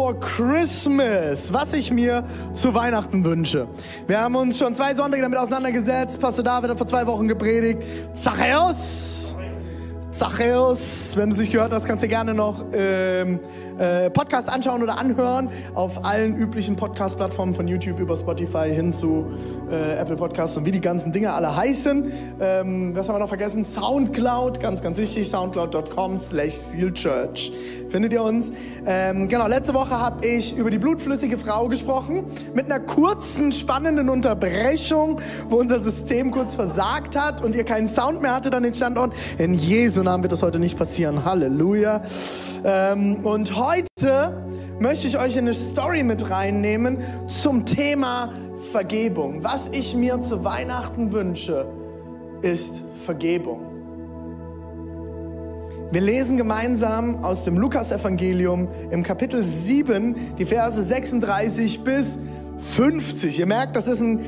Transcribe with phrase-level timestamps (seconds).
[0.00, 2.24] for Christmas, was ich mir
[2.54, 3.68] zu Weihnachten wünsche.
[4.06, 6.18] Wir haben uns schon zwei Sonntage damit auseinandergesetzt.
[6.18, 7.82] Pastor David hat vor zwei Wochen gepredigt.
[8.14, 9.36] Zachäus!
[10.10, 13.40] Zachäus, wenn du es nicht gehört hast, kannst du gerne noch ähm,
[13.80, 19.24] äh, Podcast anschauen oder anhören auf allen üblichen Podcast-Plattformen von YouTube über Spotify hin zu
[19.70, 22.12] äh, Apple Podcasts und wie die ganzen Dinge alle heißen.
[22.40, 23.64] Ähm, was haben wir noch vergessen?
[23.64, 27.52] Soundcloud, ganz, ganz wichtig, soundcloud.com slash sealchurch.
[27.88, 28.52] Findet ihr uns?
[28.86, 34.10] Ähm, genau, letzte Woche habe ich über die blutflüssige Frau gesprochen, mit einer kurzen, spannenden
[34.10, 38.74] Unterbrechung, wo unser System kurz versagt hat und ihr keinen Sound mehr hatte, dann den
[38.74, 39.14] Standort.
[39.38, 41.24] In Jesu Namen wird das heute nicht passieren.
[41.24, 42.02] Halleluja.
[42.62, 43.69] Ähm, und heute
[44.80, 48.32] möchte ich euch in eine Story mit reinnehmen zum Thema
[48.72, 49.44] Vergebung.
[49.44, 51.66] Was ich mir zu Weihnachten wünsche,
[52.42, 53.60] ist Vergebung.
[55.92, 62.18] Wir lesen gemeinsam aus dem Lukasevangelium im Kapitel 7 die Verse 36 bis
[62.58, 63.38] 50.
[63.38, 64.20] Ihr merkt, das ist ein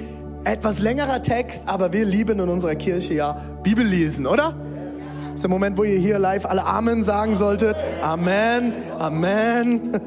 [0.44, 3.32] etwas längerer Text, aber wir lieben in unserer Kirche ja
[3.62, 4.56] Bibel lesen, oder?
[5.32, 7.74] Das ist der Moment, wo ihr hier live alle Amen sagen solltet.
[8.02, 9.98] Amen, Amen.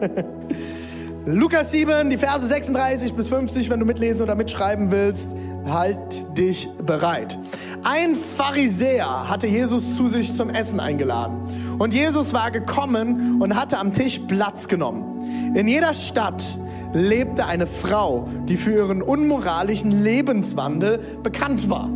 [1.25, 5.29] Lukas 7, die Verse 36 bis 50, wenn du mitlesen oder mitschreiben willst,
[5.65, 5.97] halt
[6.37, 7.39] dich bereit.
[7.83, 11.39] Ein Pharisäer hatte Jesus zu sich zum Essen eingeladen.
[11.79, 15.55] Und Jesus war gekommen und hatte am Tisch Platz genommen.
[15.55, 16.59] In jeder Stadt
[16.93, 21.89] lebte eine Frau, die für ihren unmoralischen Lebenswandel bekannt war.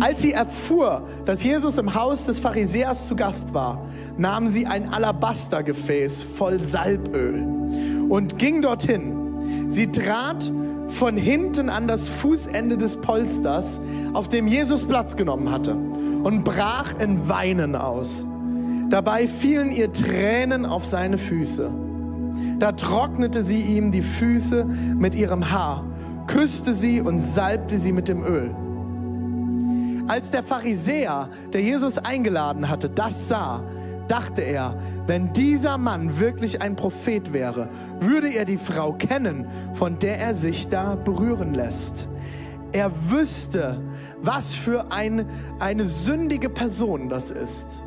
[0.00, 4.92] Als sie erfuhr, dass Jesus im Haus des Pharisäers zu Gast war, nahm sie ein
[4.92, 7.44] Alabastergefäß voll Salböl
[8.08, 9.68] und ging dorthin.
[9.68, 10.52] Sie trat
[10.88, 13.80] von hinten an das Fußende des Polsters,
[14.12, 18.24] auf dem Jesus Platz genommen hatte, und brach in Weinen aus.
[18.90, 21.70] Dabei fielen ihr Tränen auf seine Füße.
[22.58, 25.84] Da trocknete sie ihm die Füße mit ihrem Haar,
[26.26, 28.54] küsste sie und salbte sie mit dem Öl.
[30.06, 33.64] Als der Pharisäer, der Jesus eingeladen hatte, das sah,
[34.06, 37.68] dachte er, wenn dieser Mann wirklich ein Prophet wäre,
[38.00, 42.08] würde er die Frau kennen, von der er sich da berühren lässt.
[42.72, 43.80] Er wüsste,
[44.20, 45.26] was für ein,
[45.58, 47.82] eine sündige Person das ist.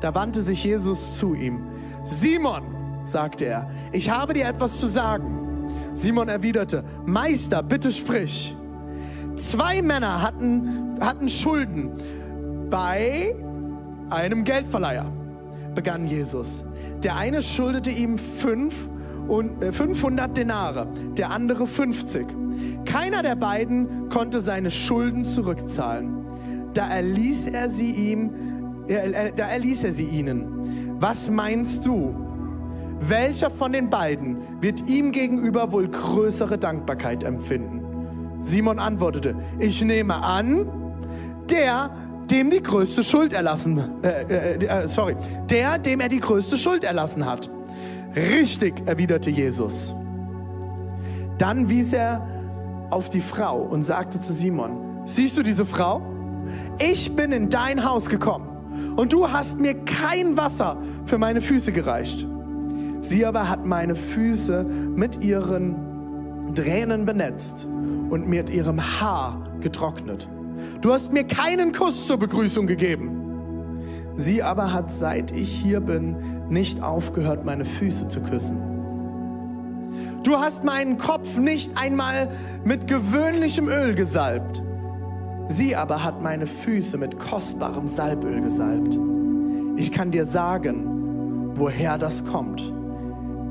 [0.00, 1.60] Da wandte sich Jesus zu ihm.
[2.04, 2.62] Simon,
[3.04, 5.66] sagte er, ich habe dir etwas zu sagen.
[5.94, 8.56] Simon erwiderte, Meister, bitte sprich.
[9.38, 11.92] Zwei Männer hatten, hatten Schulden
[12.68, 13.36] bei
[14.10, 15.12] einem Geldverleiher,
[15.74, 16.64] begann Jesus.
[17.04, 18.90] Der eine schuldete ihm fünf
[19.28, 22.26] und, äh, 500 Denare, der andere 50.
[22.84, 26.24] Keiner der beiden konnte seine Schulden zurückzahlen.
[26.74, 28.30] Da erließ er sie ihm,
[28.88, 30.96] äh, äh, da erließ er sie ihnen.
[30.98, 32.12] Was meinst du?
[33.00, 37.87] Welcher von den beiden wird ihm gegenüber wohl größere Dankbarkeit empfinden?
[38.40, 40.66] Simon antwortete, ich nehme an,
[41.50, 41.90] der,
[42.30, 45.16] dem die größte Schuld erlassen, äh, äh, äh, sorry,
[45.50, 47.50] der, dem er die größte Schuld erlassen hat.
[48.14, 49.94] Richtig, erwiderte Jesus.
[51.38, 52.26] Dann wies er
[52.90, 56.02] auf die Frau und sagte zu Simon, siehst du diese Frau?
[56.78, 58.48] Ich bin in dein Haus gekommen
[58.96, 60.76] und du hast mir kein Wasser
[61.06, 62.26] für meine Füße gereicht.
[63.00, 65.87] Sie aber hat meine Füße mit ihren
[66.54, 67.66] Tränen benetzt
[68.10, 70.28] und mit ihrem Haar getrocknet.
[70.80, 73.18] Du hast mir keinen Kuss zur Begrüßung gegeben.
[74.14, 76.16] Sie aber hat, seit ich hier bin,
[76.48, 78.58] nicht aufgehört, meine Füße zu küssen.
[80.24, 82.30] Du hast meinen Kopf nicht einmal
[82.64, 84.62] mit gewöhnlichem Öl gesalbt.
[85.46, 88.98] Sie aber hat meine Füße mit kostbarem Salböl gesalbt.
[89.76, 92.72] Ich kann dir sagen, woher das kommt.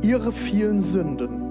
[0.03, 1.46] Ihre vielen Sünden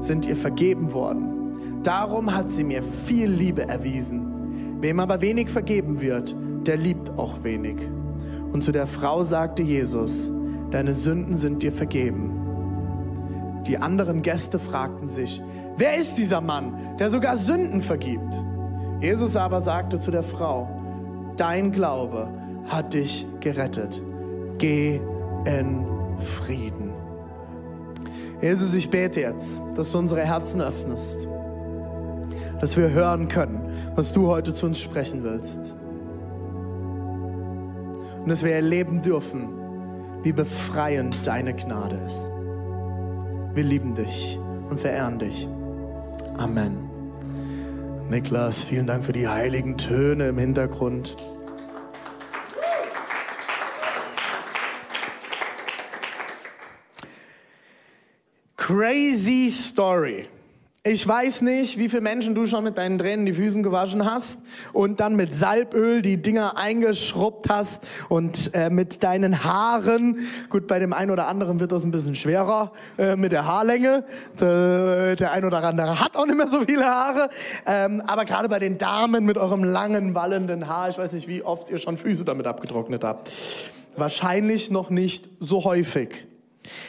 [0.00, 1.82] sind ihr vergeben worden.
[1.82, 4.78] Darum hat sie mir viel Liebe erwiesen.
[4.80, 6.36] Wem aber wenig vergeben wird,
[6.66, 7.76] der liebt auch wenig.
[8.52, 10.32] Und zu der Frau sagte Jesus,
[10.70, 12.38] deine Sünden sind dir vergeben.
[13.66, 15.42] Die anderen Gäste fragten sich,
[15.76, 18.42] wer ist dieser Mann, der sogar Sünden vergibt?
[19.00, 20.68] Jesus aber sagte zu der Frau,
[21.36, 22.28] dein Glaube
[22.66, 24.02] hat dich gerettet.
[24.58, 25.00] Geh
[25.44, 25.86] in
[26.18, 26.87] Frieden.
[28.40, 31.26] Jesus, ich bete jetzt, dass du unsere Herzen öffnest,
[32.60, 33.60] dass wir hören können,
[33.96, 35.74] was du heute zu uns sprechen willst.
[38.22, 39.48] Und dass wir erleben dürfen,
[40.22, 42.30] wie befreiend deine Gnade ist.
[43.54, 44.38] Wir lieben dich
[44.70, 45.48] und verehren dich.
[46.36, 46.88] Amen.
[48.08, 51.16] Niklas, vielen Dank für die heiligen Töne im Hintergrund.
[58.68, 60.26] Crazy Story.
[60.84, 64.40] Ich weiß nicht, wie viele Menschen du schon mit deinen Tränen die Füßen gewaschen hast
[64.74, 70.18] und dann mit Salböl die Dinger eingeschrubbt hast und äh, mit deinen Haaren.
[70.50, 74.04] Gut, bei dem einen oder anderen wird das ein bisschen schwerer äh, mit der Haarlänge.
[74.38, 77.30] Der, der ein oder andere hat auch nicht mehr so viele Haare.
[77.64, 81.42] Ähm, aber gerade bei den Damen mit eurem langen, wallenden Haar, ich weiß nicht, wie
[81.42, 83.32] oft ihr schon Füße damit abgetrocknet habt.
[83.96, 86.27] Wahrscheinlich noch nicht so häufig.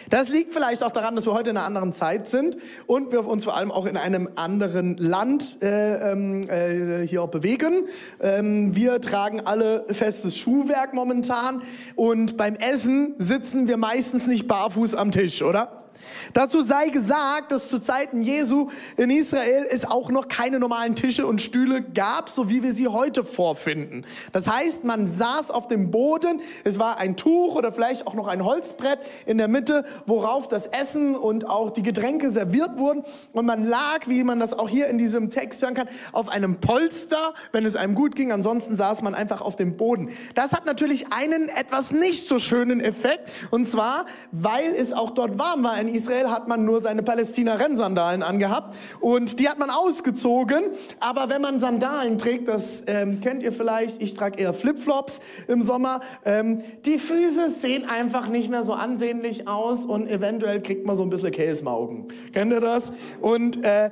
[0.09, 3.25] Das liegt vielleicht auch daran, dass wir heute in einer anderen Zeit sind und wir
[3.25, 7.85] uns vor allem auch in einem anderen Land äh, ähm, äh, hier bewegen.
[8.19, 11.61] Ähm, wir tragen alle festes Schuhwerk momentan
[11.95, 15.88] und beim Essen sitzen wir meistens nicht barfuß am Tisch, oder?
[16.33, 21.25] Dazu sei gesagt, dass zu Zeiten Jesu in Israel es auch noch keine normalen Tische
[21.25, 24.05] und Stühle gab, so wie wir sie heute vorfinden.
[24.31, 28.27] Das heißt, man saß auf dem Boden, es war ein Tuch oder vielleicht auch noch
[28.27, 33.03] ein Holzbrett in der Mitte, worauf das Essen und auch die Getränke serviert wurden.
[33.31, 36.59] Und man lag, wie man das auch hier in diesem Text hören kann, auf einem
[36.59, 38.31] Polster, wenn es einem gut ging.
[38.31, 40.09] Ansonsten saß man einfach auf dem Boden.
[40.35, 43.31] Das hat natürlich einen etwas nicht so schönen Effekt.
[43.51, 47.03] Und zwar, weil es auch dort warm war in Israel Israel hat man nur seine
[47.03, 50.63] Palästina-Rennsandalen angehabt und die hat man ausgezogen.
[51.01, 55.61] Aber wenn man Sandalen trägt, das ähm, kennt ihr vielleicht, ich trage eher Flipflops im
[55.61, 60.95] Sommer, ähm, die Füße sehen einfach nicht mehr so ansehnlich aus und eventuell kriegt man
[60.95, 62.07] so ein bisschen Käsemaugen.
[62.31, 62.93] Kennt ihr das?
[63.19, 63.91] Und äh,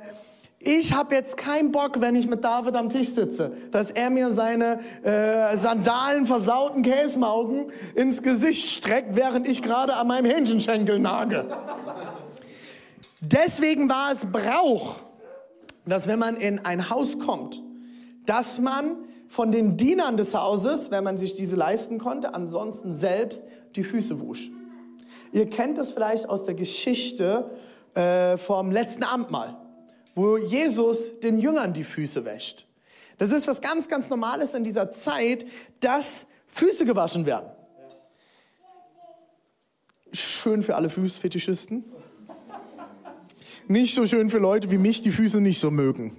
[0.60, 4.32] ich habe jetzt keinen Bock, wenn ich mit David am Tisch sitze, dass er mir
[4.32, 11.46] seine äh, Sandalen versauten Käsemaugen ins Gesicht streckt, während ich gerade an meinem Hähnchenschenkel nage.
[13.20, 14.96] Deswegen war es Brauch,
[15.86, 17.62] dass wenn man in ein Haus kommt,
[18.26, 18.96] dass man
[19.28, 23.44] von den Dienern des Hauses, wenn man sich diese leisten konnte, ansonsten selbst
[23.76, 24.50] die Füße wusch.
[25.30, 27.50] Ihr kennt das vielleicht aus der Geschichte
[27.94, 29.56] äh, vom letzten Abendmahl
[30.18, 32.66] wo Jesus den Jüngern die Füße wäscht.
[33.18, 35.46] Das ist was ganz, ganz Normales in dieser Zeit,
[35.78, 37.48] dass Füße gewaschen werden.
[40.12, 41.84] Schön für alle Fußfetischisten.
[43.68, 46.16] Nicht so schön für Leute wie mich, die Füße nicht so mögen.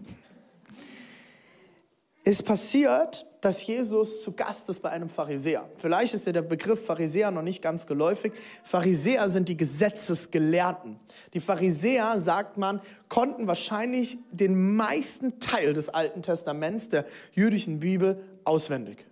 [2.24, 5.70] Es passiert, dass Jesus zu Gast ist bei einem Pharisäer.
[5.78, 8.34] Vielleicht ist ja der Begriff Pharisäer noch nicht ganz geläufig.
[8.64, 11.00] Pharisäer sind die Gesetzesgelehrten.
[11.34, 18.24] Die Pharisäer, sagt man, konnten wahrscheinlich den meisten Teil des Alten Testaments der jüdischen Bibel
[18.44, 19.09] auswendig.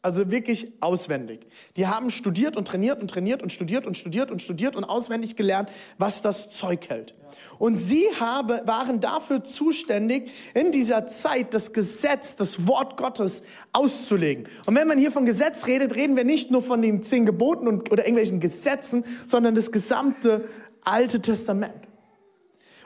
[0.00, 1.40] Also wirklich auswendig.
[1.76, 5.34] Die haben studiert und trainiert und trainiert und studiert und studiert und studiert und auswendig
[5.34, 7.14] gelernt, was das Zeug hält.
[7.58, 13.42] Und sie habe, waren dafür zuständig, in dieser Zeit das Gesetz, das Wort Gottes
[13.72, 14.44] auszulegen.
[14.66, 17.66] Und wenn man hier von Gesetz redet, reden wir nicht nur von den zehn Geboten
[17.66, 20.48] und, oder irgendwelchen Gesetzen, sondern das gesamte
[20.84, 21.88] Alte Testament.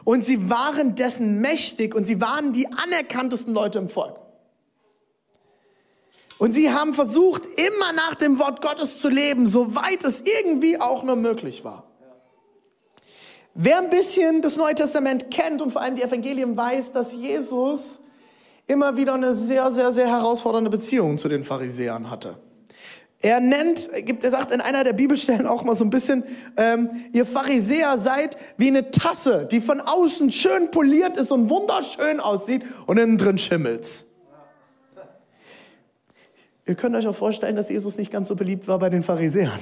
[0.04, 4.21] Und sie waren dessen mächtig und sie waren die anerkanntesten Leute im Volk.
[6.42, 11.04] Und sie haben versucht, immer nach dem Wort Gottes zu leben, soweit es irgendwie auch
[11.04, 11.84] nur möglich war.
[13.54, 18.02] Wer ein bisschen das Neue Testament kennt und vor allem die Evangelien weiß, dass Jesus
[18.66, 22.40] immer wieder eine sehr, sehr, sehr herausfordernde Beziehung zu den Pharisäern hatte.
[23.20, 26.24] Er nennt, er sagt in einer der Bibelstellen auch mal so ein bisschen,
[26.56, 32.18] ähm, ihr Pharisäer seid wie eine Tasse, die von außen schön poliert ist und wunderschön
[32.18, 34.06] aussieht und innen drin schimmelt's.
[36.64, 39.58] Ihr könnt euch auch vorstellen, dass Jesus nicht ganz so beliebt war bei den Pharisäern.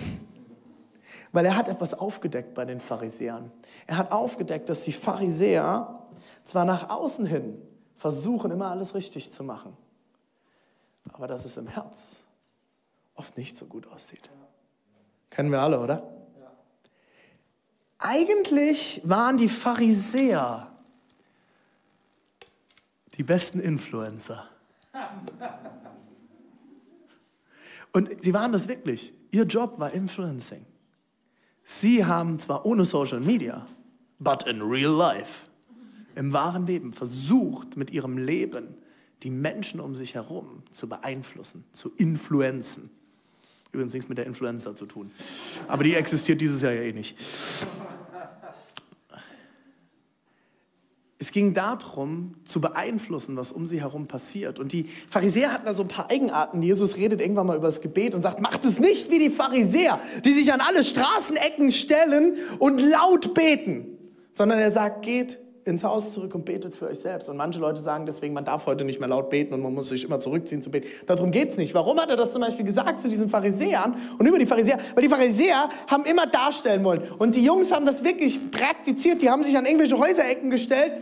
[1.33, 3.51] Weil er hat etwas aufgedeckt bei den Pharisäern.
[3.87, 6.01] Er hat aufgedeckt, dass die Pharisäer
[6.45, 7.61] zwar nach außen hin
[7.97, 9.77] versuchen, immer alles richtig zu machen,
[11.13, 12.25] aber dass es im Herz
[13.15, 14.31] oft nicht so gut aussieht.
[15.29, 16.03] Kennen wir alle, oder?
[17.99, 20.73] Eigentlich waren die Pharisäer
[23.17, 24.47] die besten Influencer.
[27.93, 29.13] Und sie waren das wirklich.
[29.31, 30.67] Ihr Job war Influencing.
[31.65, 33.67] Sie haben zwar ohne Social Media,
[34.19, 35.47] but in real life,
[36.17, 38.75] im wahren Leben versucht, mit ihrem Leben
[39.23, 42.91] die Menschen um sich herum zu beeinflussen, zu influenzen.
[43.73, 45.13] Übrigens nichts mit der Influencer zu tun.
[45.69, 47.17] Aber die existiert dieses Jahr ja eh nicht.
[51.23, 54.59] Es ging darum, zu beeinflussen, was um sie herum passiert.
[54.59, 56.63] Und die Pharisäer hatten da so ein paar Eigenarten.
[56.63, 60.01] Jesus redet irgendwann mal über das Gebet und sagt, macht es nicht wie die Pharisäer,
[60.25, 63.99] die sich an alle Straßenecken stellen und laut beten,
[64.33, 67.29] sondern er sagt, geht ins Haus zurück und betet für euch selbst.
[67.29, 69.89] Und manche Leute sagen deswegen, man darf heute nicht mehr laut beten und man muss
[69.91, 70.89] sich immer zurückziehen zu beten.
[71.07, 71.75] Darum geht's nicht.
[71.75, 74.79] Warum hat er das zum Beispiel gesagt zu diesen Pharisäern und über die Pharisäer?
[74.95, 77.03] Weil die Pharisäer haben immer darstellen wollen.
[77.19, 79.21] Und die Jungs haben das wirklich praktiziert.
[79.21, 80.93] Die haben sich an irgendwelche Häuserecken gestellt.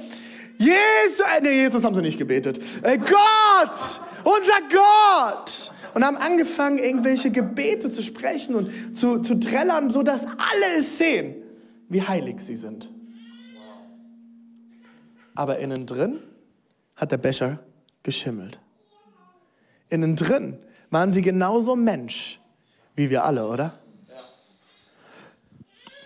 [0.57, 2.59] Jesus, äh, nee, Jesus haben sie nicht gebetet.
[2.83, 5.73] Äh, Gott, unser Gott.
[5.95, 11.37] Und haben angefangen, irgendwelche Gebete zu sprechen und zu, zu trällern, sodass alle es sehen,
[11.89, 12.91] wie heilig sie sind
[15.39, 16.19] aber innen drin
[16.97, 17.61] hat der Becher
[18.03, 18.59] geschimmelt.
[19.89, 20.59] Innen drin
[20.91, 22.41] waren sie genauso Mensch
[22.99, 23.79] wie wir alle, oder?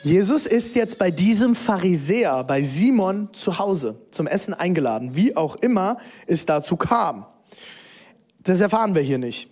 [0.03, 5.57] Jesus ist jetzt bei diesem Pharisäer, bei Simon zu Hause zum Essen eingeladen, wie auch
[5.57, 5.97] immer
[6.27, 7.25] es dazu kam.
[8.41, 9.49] Das erfahren wir hier nicht.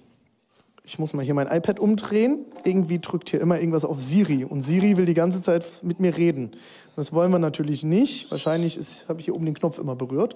[0.91, 2.47] Ich muss mal hier mein iPad umdrehen.
[2.65, 6.17] Irgendwie drückt hier immer irgendwas auf Siri und Siri will die ganze Zeit mit mir
[6.17, 6.51] reden.
[6.97, 8.29] Das wollen wir natürlich nicht.
[8.33, 10.35] Wahrscheinlich habe ich hier oben den Knopf immer berührt.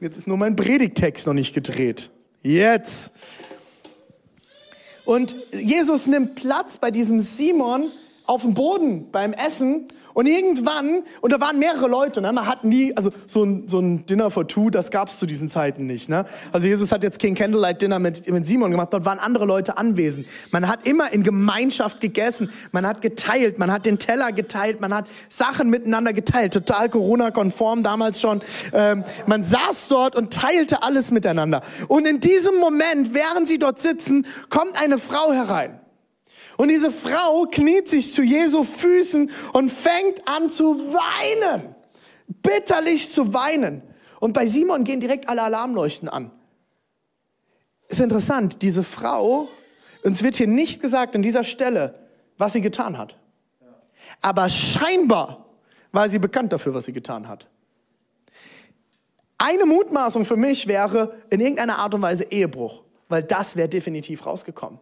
[0.00, 2.08] Jetzt ist nur mein Predigtext noch nicht gedreht.
[2.42, 3.12] Jetzt.
[5.04, 7.90] Und Jesus nimmt Platz bei diesem Simon
[8.24, 12.32] auf dem Boden beim Essen und irgendwann, und da waren mehrere Leute, ne?
[12.32, 15.26] man hat nie, also so ein, so ein Dinner for Two, das gab es zu
[15.26, 16.08] diesen Zeiten nicht.
[16.08, 16.24] Ne?
[16.52, 19.78] Also Jesus hat jetzt kein Candlelight Dinner mit, mit Simon gemacht, dort waren andere Leute
[19.78, 20.26] anwesend.
[20.50, 24.94] Man hat immer in Gemeinschaft gegessen, man hat geteilt, man hat den Teller geteilt, man
[24.94, 28.40] hat Sachen miteinander geteilt, total Corona-konform damals schon.
[28.72, 31.62] Ähm, man saß dort und teilte alles miteinander.
[31.88, 35.79] Und in diesem Moment, während sie dort sitzen, kommt eine Frau herein.
[36.60, 41.74] Und diese Frau kniet sich zu Jesu Füßen und fängt an zu weinen.
[42.26, 43.80] Bitterlich zu weinen.
[44.20, 46.30] Und bei Simon gehen direkt alle Alarmleuchten an.
[47.88, 49.48] Ist interessant, diese Frau,
[50.02, 51.94] uns wird hier nicht gesagt an dieser Stelle,
[52.36, 53.16] was sie getan hat.
[54.20, 55.46] Aber scheinbar
[55.92, 57.46] war sie bekannt dafür, was sie getan hat.
[59.38, 64.26] Eine Mutmaßung für mich wäre in irgendeiner Art und Weise Ehebruch, weil das wäre definitiv
[64.26, 64.78] rausgekommen.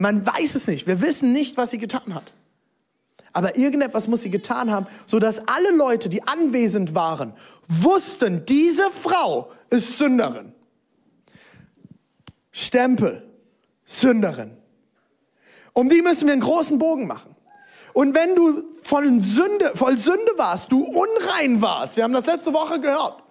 [0.00, 0.86] Man weiß es nicht.
[0.86, 2.32] Wir wissen nicht, was sie getan hat.
[3.34, 7.34] Aber irgendetwas muss sie getan haben, sodass alle Leute, die anwesend waren,
[7.68, 10.54] wussten, diese Frau ist Sünderin.
[12.50, 13.28] Stempel,
[13.84, 14.56] Sünderin.
[15.74, 17.36] Um die müssen wir einen großen Bogen machen.
[17.92, 22.54] Und wenn du voll Sünde, voll Sünde warst, du unrein warst, wir haben das letzte
[22.54, 23.22] Woche gehört,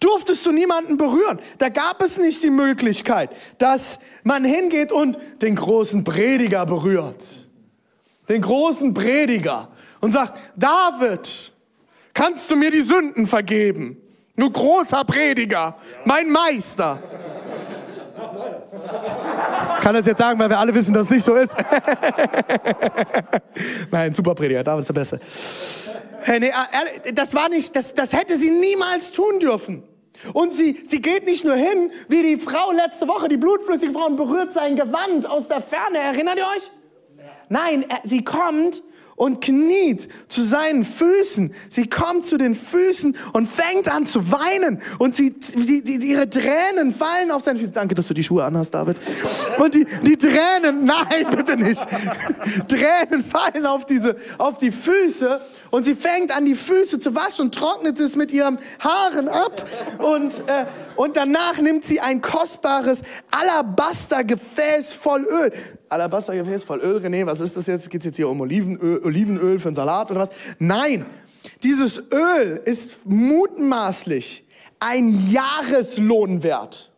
[0.00, 1.40] durftest du niemanden berühren.
[1.58, 7.48] Da gab es nicht die Möglichkeit, dass man hingeht und den großen Prediger berührt.
[8.28, 9.68] Den großen Prediger
[10.00, 11.52] und sagt, David,
[12.12, 13.96] kannst du mir die Sünden vergeben?
[14.36, 16.98] Du großer Prediger, mein Meister.
[19.80, 21.56] Kann das jetzt sagen, weil wir alle wissen, dass es nicht so ist.
[23.90, 25.20] Nein, super Prediger, David ist der Beste.
[26.26, 29.84] Hey, nee, äh, das war nicht, das, das hätte sie niemals tun dürfen.
[30.32, 34.06] Und sie, sie geht nicht nur hin, wie die Frau letzte Woche, die blutflüssige Frau,
[34.06, 35.98] und berührt sein Gewand aus der Ferne.
[35.98, 36.68] Erinnert ihr euch?
[37.48, 38.82] Nein, er, sie kommt
[39.16, 41.54] und kniet zu seinen Füßen.
[41.70, 44.82] Sie kommt zu den Füßen und fängt an zu weinen.
[44.98, 47.72] Und sie, die, die, ihre Tränen fallen auf seine Füße.
[47.72, 48.98] Danke, dass du die Schuhe anhast, David.
[49.58, 51.86] Und die, die Tränen, nein, bitte nicht.
[52.68, 55.40] Tränen fallen auf diese, auf die Füße.
[55.70, 59.68] Und sie fängt an, die Füße zu waschen und trocknet es mit ihren Haaren ab.
[59.98, 65.52] Und, äh, und danach nimmt sie ein kostbares Alabastergefäß voll Öl.
[65.88, 67.90] Alabastergefäß voll Öl, René, was ist das jetzt?
[67.90, 70.30] Geht es jetzt hier um Olivenöl, Olivenöl für einen Salat oder was?
[70.58, 71.06] Nein,
[71.62, 74.44] dieses Öl ist mutmaßlich
[74.78, 76.90] ein Jahreslohn wert.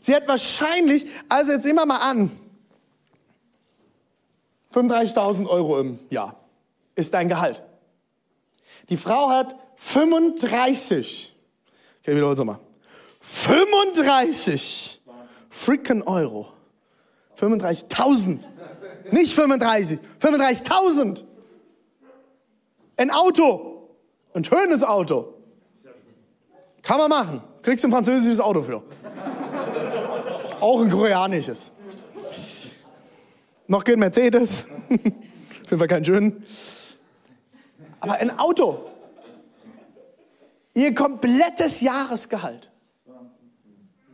[0.00, 2.30] Sie hat wahrscheinlich, also jetzt immer mal an,
[4.72, 6.36] 35.000 Euro im Jahr
[6.94, 7.62] ist dein Gehalt.
[8.90, 11.34] Die Frau hat 35.
[12.00, 12.58] Okay, wieder mal.
[13.20, 15.00] 35
[15.48, 16.48] freaking Euro.
[17.38, 18.40] 35.000.
[19.12, 21.24] Nicht 35, 35.000.
[22.96, 23.88] Ein Auto.
[24.34, 25.34] Ein schönes Auto.
[26.82, 27.42] Kann man machen.
[27.62, 28.82] Kriegst du ein französisches Auto für.
[30.60, 31.72] Auch ein koreanisches.
[33.66, 34.66] Noch kein Mercedes.
[34.90, 36.44] Auf jeden Fall kein schön.
[38.00, 38.90] Aber ein Auto.
[40.74, 42.70] Ihr komplettes Jahresgehalt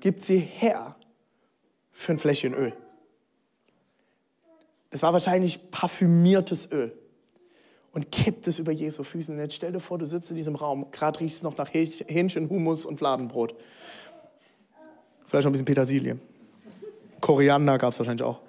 [0.01, 0.97] gibt sie her
[1.93, 2.73] für ein Fläschchen Öl.
[4.91, 6.97] Es war wahrscheinlich parfümiertes Öl.
[7.97, 9.35] und kippt es über Jesu Füßen.
[9.35, 11.73] Und jetzt stell dir vor, du sitzt in diesem Raum, gerade riecht es noch nach
[11.73, 13.55] Hähnchen, Hummus und Fladenbrot.
[15.25, 16.19] Vielleicht noch ein bisschen Petersilie.
[17.23, 18.41] Koriander gab es wahrscheinlich auch.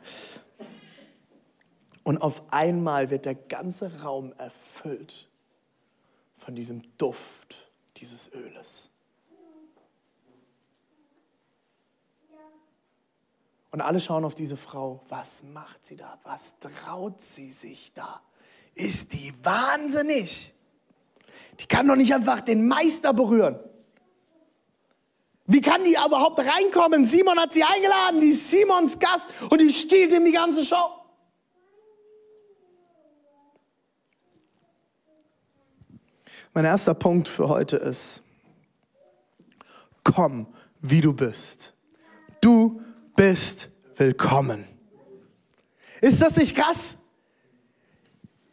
[2.07, 5.27] Und auf einmal wird der ganze Raum erfüllt
[6.37, 8.89] von diesem Duft dieses Öles.
[13.71, 15.01] Und alle schauen auf diese Frau.
[15.09, 16.17] Was macht sie da?
[16.23, 18.21] Was traut sie sich da?
[18.73, 20.53] Ist die wahnsinnig?
[21.59, 23.59] Die kann doch nicht einfach den Meister berühren.
[25.45, 27.05] Wie kann die überhaupt reinkommen?
[27.05, 30.96] Simon hat sie eingeladen, die ist Simons Gast und die stiehlt ihm die ganze Show.
[36.57, 38.23] Mein erster Punkt für heute ist,
[40.03, 40.47] komm,
[40.81, 41.75] wie du bist.
[42.41, 42.81] Du
[43.15, 44.67] bist willkommen.
[46.01, 46.95] Ist das nicht krass?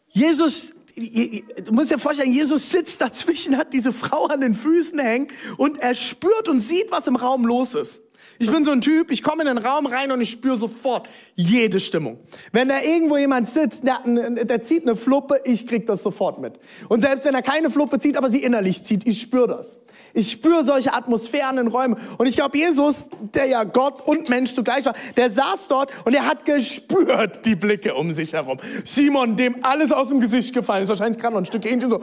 [0.09, 5.29] Jesus, du musst dir vorstellen, Jesus sitzt dazwischen, hat diese Frau an den Füßen hängen
[5.57, 8.03] und er spürt und sieht, was im Raum los ist.
[8.39, 11.09] Ich bin so ein Typ, ich komme in den Raum rein und ich spüre sofort
[11.35, 12.19] jede Stimmung.
[12.53, 16.55] Wenn da irgendwo jemand sitzt, der, der, zieht eine Fluppe, ich krieg das sofort mit.
[16.89, 19.79] Und selbst wenn er keine Fluppe zieht, aber sie innerlich zieht, ich spüre das.
[20.15, 21.97] Ich spüre solche Atmosphären in Räumen.
[22.19, 26.15] Und ich glaube, Jesus, der ja Gott und Mensch zugleich war, der saß dort und
[26.15, 28.59] er hat gespürt die Blicke um sich herum.
[28.85, 32.01] Simon, dem alles aus dem Gesicht gefallen ist, wahrscheinlich gerade noch ein Stück Hähnchen so.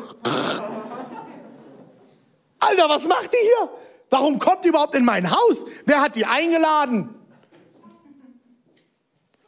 [2.59, 3.69] Alter, was macht die hier?
[4.11, 5.65] Warum kommt die überhaupt in mein Haus?
[5.85, 7.15] Wer hat die eingeladen?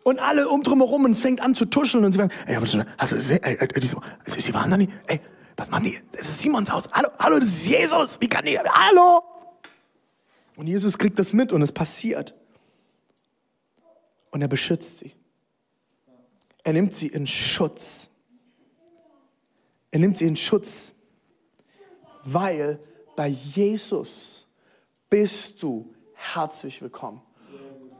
[0.03, 2.55] Und alle um drum herum und es fängt an zu tuscheln und sie sagen, ey,
[2.55, 5.19] ey, die sie waren da nicht, ey,
[5.55, 5.99] was machen die?
[6.13, 6.89] Das ist Simons Haus.
[6.91, 8.19] Hallo, hallo, das ist Jesus.
[8.19, 8.57] Wie kann die?
[8.57, 9.21] Hallo!
[10.55, 12.33] Und Jesus kriegt das mit und es passiert.
[14.31, 15.13] Und er beschützt sie.
[16.63, 18.09] Er nimmt sie in Schutz.
[19.91, 20.93] Er nimmt sie in Schutz,
[22.23, 22.79] weil
[23.15, 24.42] bei Jesus
[25.13, 27.21] bist du herzlich willkommen.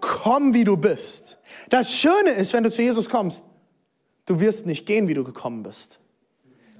[0.01, 1.37] Komm, wie du bist.
[1.69, 3.43] Das Schöne ist, wenn du zu Jesus kommst,
[4.25, 5.99] du wirst nicht gehen, wie du gekommen bist.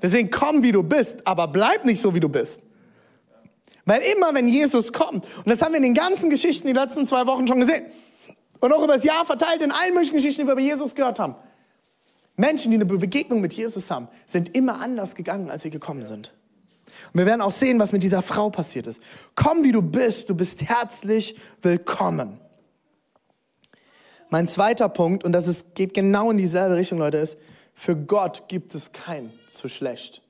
[0.02, 2.60] Deswegen komm, wie du bist, aber bleib nicht so, wie du bist.
[3.86, 7.06] Weil immer, wenn Jesus kommt, und das haben wir in den ganzen Geschichten die letzten
[7.06, 7.86] zwei Wochen schon gesehen,
[8.60, 11.20] und auch über das Jahr verteilt in allen möglichen Geschichten, die wir über Jesus gehört
[11.20, 11.36] haben,
[12.38, 16.34] Menschen, die eine Begegnung mit Jesus haben, sind immer anders gegangen, als sie gekommen sind.
[17.14, 19.02] Und wir werden auch sehen, was mit dieser Frau passiert ist.
[19.36, 22.40] Komm, wie du bist, du bist herzlich willkommen.
[24.30, 27.38] Mein zweiter Punkt, und das ist, geht genau in dieselbe Richtung, Leute, ist,
[27.76, 30.24] für Gott gibt es kein zu schlecht.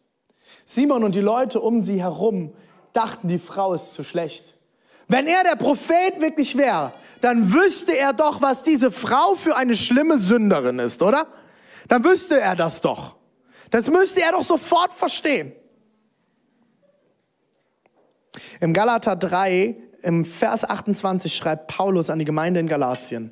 [0.65, 2.53] Simon und die Leute um sie herum
[2.91, 4.55] dachten, die Frau ist zu schlecht.
[5.07, 6.91] Wenn er der Prophet wirklich wäre,
[7.21, 11.27] dann wüsste er doch, was diese Frau für eine schlimme Sünderin ist, oder?
[11.87, 13.15] Dann wüsste er das doch.
[13.71, 15.53] Das müsste er doch sofort verstehen.
[18.59, 23.31] Im Galater 3, im Vers 28 schreibt Paulus an die Gemeinde in Galatien.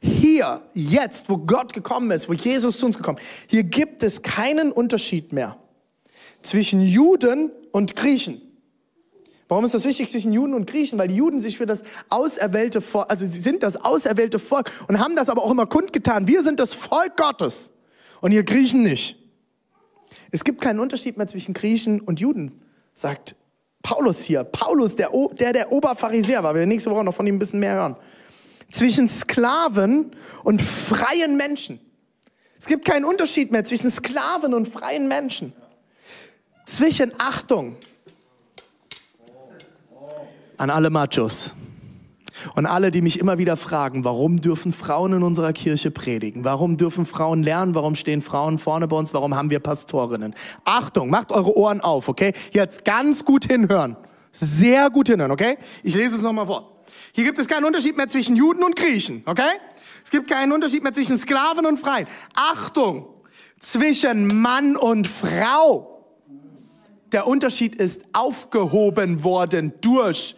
[0.00, 4.22] Hier, jetzt, wo Gott gekommen ist, wo Jesus zu uns gekommen ist, hier gibt es
[4.22, 5.56] keinen Unterschied mehr
[6.42, 8.40] zwischen Juden und Griechen.
[9.48, 10.98] Warum ist das wichtig zwischen Juden und Griechen?
[10.98, 15.00] Weil die Juden sich für das auserwählte Volk, also sie sind das auserwählte Volk und
[15.00, 16.28] haben das aber auch immer kundgetan.
[16.28, 17.72] Wir sind das Volk Gottes
[18.20, 19.18] und ihr Griechen nicht.
[20.30, 22.62] Es gibt keinen Unterschied mehr zwischen Griechen und Juden,
[22.94, 23.34] sagt
[23.82, 24.44] Paulus hier.
[24.44, 26.54] Paulus, der der, der Oberpharisäer war.
[26.54, 27.96] Wir nächste Woche noch von ihm ein bisschen mehr hören
[28.70, 30.12] zwischen Sklaven
[30.44, 31.80] und freien Menschen.
[32.58, 35.52] Es gibt keinen Unterschied mehr zwischen Sklaven und freien Menschen.
[36.66, 37.76] Zwischen Achtung
[40.56, 41.52] an alle Machos
[42.54, 46.44] und alle, die mich immer wieder fragen, warum dürfen Frauen in unserer Kirche predigen?
[46.44, 47.74] Warum dürfen Frauen lernen?
[47.74, 49.14] Warum stehen Frauen vorne bei uns?
[49.14, 50.34] Warum haben wir Pastorinnen?
[50.64, 52.32] Achtung, macht eure Ohren auf, okay?
[52.52, 53.96] Jetzt ganz gut hinhören.
[54.32, 55.58] Sehr gut hinhören, okay?
[55.82, 56.82] Ich lese es nochmal vor.
[57.12, 59.58] Hier gibt es keinen Unterschied mehr zwischen Juden und Griechen, okay?
[60.04, 62.06] Es gibt keinen Unterschied mehr zwischen Sklaven und Freien.
[62.34, 63.06] Achtung,
[63.58, 66.04] zwischen Mann und Frau.
[67.12, 70.36] Der Unterschied ist aufgehoben worden durch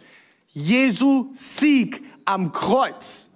[0.53, 3.29] Jesu Sieg am Kreuz.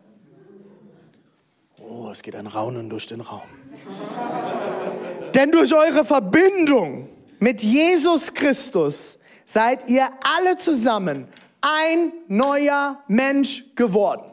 [1.79, 3.41] Oh, es geht ein Raunen durch den Raum.
[5.33, 11.27] Denn durch eure Verbindung mit Jesus Christus seid ihr alle zusammen
[11.61, 14.25] ein neuer Mensch geworden.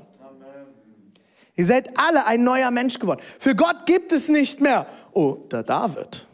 [1.56, 3.20] Ihr seid alle ein neuer Mensch geworden.
[3.38, 6.26] Für Gott gibt es nicht mehr, oh, der David,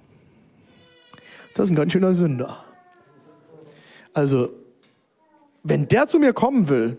[1.55, 2.65] das ist ein ganz schöner Sünder.
[4.15, 4.60] Also,
[5.63, 6.97] wenn der zu mir kommen will,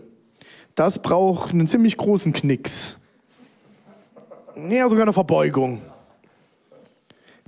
[0.74, 2.98] das braucht einen ziemlich großen Knicks.
[4.68, 5.82] Ja, sogar eine Verbeugung.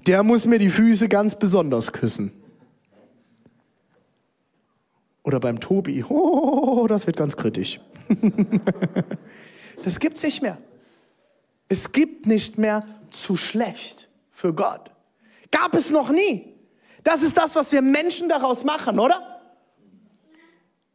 [0.06, 2.32] der muss mir die Füße ganz besonders küssen.
[5.22, 7.80] Oder beim Tobi, oh, das wird ganz kritisch.
[9.84, 10.58] das gibt's nicht mehr.
[11.68, 14.90] Es gibt nicht mehr zu schlecht für Gott.
[15.50, 16.54] Gab es noch nie.
[17.02, 19.33] Das ist das, was wir Menschen daraus machen, oder?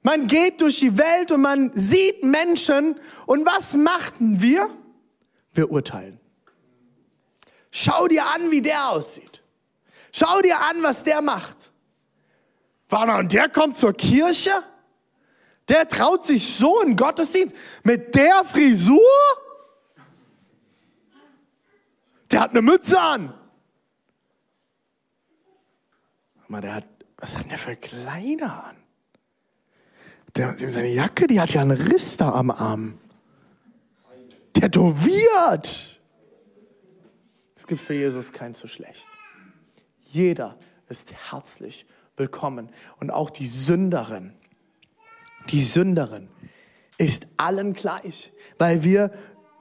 [0.02, 4.70] Man geht durch die Welt und man sieht Menschen und was machten wir?
[5.54, 6.20] Wir urteilen.
[7.72, 9.44] Schau dir an, wie der aussieht.
[10.12, 11.72] Schau dir an, was der macht.
[12.88, 14.64] Warte und der kommt zur Kirche?
[15.68, 19.00] Der traut sich so in Gottesdienst mit der Frisur?
[22.32, 23.34] Der hat eine Mütze an.
[26.48, 28.78] Mal, der hat, was hat der für Kleider an?
[30.36, 32.98] Der, seine Jacke, die hat ja einen Riss da am Arm.
[34.54, 36.00] Tätowiert.
[37.56, 39.08] Es gibt für Jesus kein zu schlecht.
[40.04, 41.86] Jeder ist herzlich
[42.18, 42.70] willkommen.
[43.00, 44.34] Und auch die Sünderin,
[45.50, 46.30] die Sünderin
[46.98, 49.12] ist allen gleich, weil wir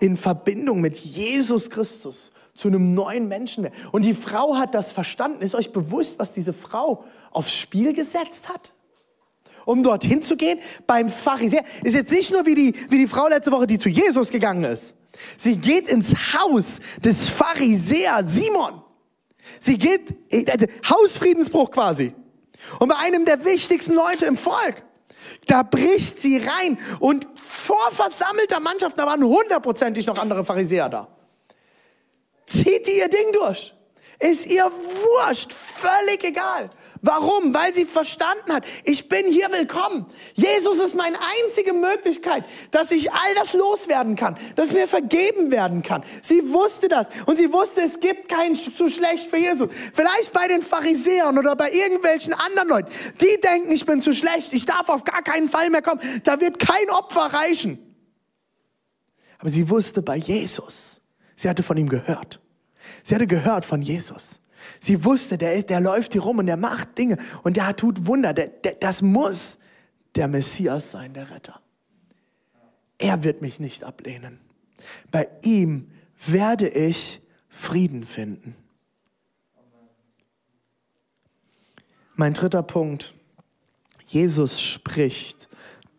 [0.01, 3.75] in Verbindung mit Jesus Christus zu einem neuen Menschen werden.
[3.93, 5.43] Und die Frau hat das verstanden.
[5.43, 8.73] Ist euch bewusst, was diese Frau aufs Spiel gesetzt hat?
[9.69, 11.63] Um dorthin zu gehen, beim Pharisäer.
[11.85, 14.65] Ist jetzt nicht nur wie die, wie die Frau letzte Woche, die zu Jesus gegangen
[14.65, 14.95] ist.
[15.37, 18.81] Sie geht ins Haus des Pharisäer Simon.
[19.61, 20.15] Sie geht,
[20.51, 22.15] also Hausfriedensbruch quasi.
[22.79, 24.83] Und bei einem der wichtigsten Leute im Volk.
[25.47, 31.09] Da bricht sie rein und vor versammelter Mannschaft, da waren hundertprozentig noch andere Pharisäer da.
[32.47, 33.75] Zieht die ihr Ding durch.
[34.19, 36.71] Ist ihr wurscht, völlig egal.
[37.03, 37.55] Warum?
[37.55, 40.07] Weil sie verstanden hat, ich bin hier willkommen.
[40.35, 45.83] Jesus ist meine einzige Möglichkeit, dass ich all das loswerden kann, dass mir vergeben werden
[45.83, 46.03] kann.
[46.23, 49.69] Sie wusste das und sie wusste, es gibt kein zu schlecht für Jesus.
[49.95, 54.53] Vielleicht bei den Pharisäern oder bei irgendwelchen anderen Leuten, die denken, ich bin zu schlecht,
[54.53, 57.79] ich darf auf gar keinen Fall mehr kommen, da wird kein Opfer reichen.
[59.39, 61.01] Aber sie wusste bei Jesus,
[61.37, 62.41] sie hatte von ihm gehört.
[63.03, 64.41] Sie hatte gehört von Jesus.
[64.81, 68.33] Sie wusste, der, der läuft hier rum und der macht Dinge und der tut Wunder.
[68.33, 69.59] Der, der, das muss
[70.15, 71.61] der Messias sein, der Retter.
[72.99, 74.41] Er wird mich nicht ablehnen.
[75.11, 75.91] Bei ihm
[76.27, 78.57] werde ich Frieden finden.
[82.17, 83.15] Mein dritter Punkt.
[84.07, 85.49] Jesus spricht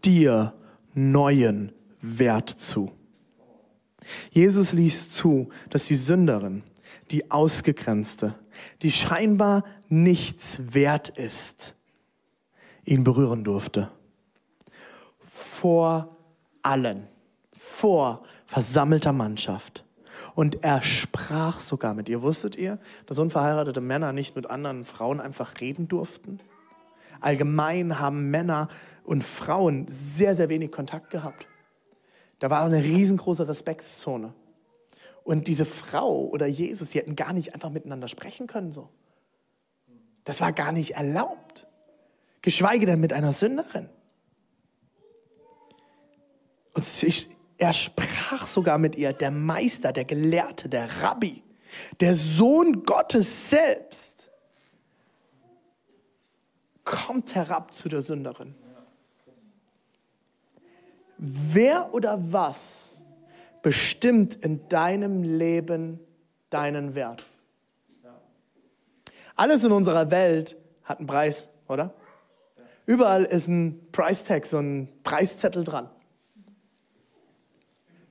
[0.03, 0.53] dir
[0.93, 2.91] neuen Wert zu.
[4.31, 6.63] Jesus ließ zu, dass die Sünderin,
[7.11, 8.35] die Ausgegrenzte,
[8.81, 11.75] die scheinbar nichts wert ist,
[12.85, 13.91] ihn berühren durfte.
[15.19, 16.17] Vor
[16.61, 17.07] allen,
[17.51, 19.85] vor versammelter Mannschaft.
[20.35, 22.21] Und er sprach sogar mit ihr.
[22.21, 26.39] Wusstet ihr, dass unverheiratete Männer nicht mit anderen Frauen einfach reden durften?
[27.19, 28.69] Allgemein haben Männer
[29.03, 31.45] und Frauen sehr, sehr wenig Kontakt gehabt.
[32.39, 34.33] Da war eine riesengroße Respektszone.
[35.23, 38.89] Und diese Frau oder Jesus, die hätten gar nicht einfach miteinander sprechen können so.
[40.23, 41.67] Das war gar nicht erlaubt.
[42.41, 43.89] Geschweige denn mit einer Sünderin.
[46.73, 46.85] Und
[47.57, 51.43] er sprach sogar mit ihr, der Meister, der Gelehrte, der Rabbi,
[51.99, 54.29] der Sohn Gottes selbst,
[56.85, 58.55] kommt herab zu der Sünderin.
[61.17, 62.98] Wer oder was
[63.61, 65.99] bestimmt in deinem Leben
[66.49, 67.23] deinen Wert.
[69.35, 71.93] Alles in unserer Welt hat einen Preis, oder?
[72.85, 75.89] Überall ist ein Price Tag, so ein Preiszettel dran.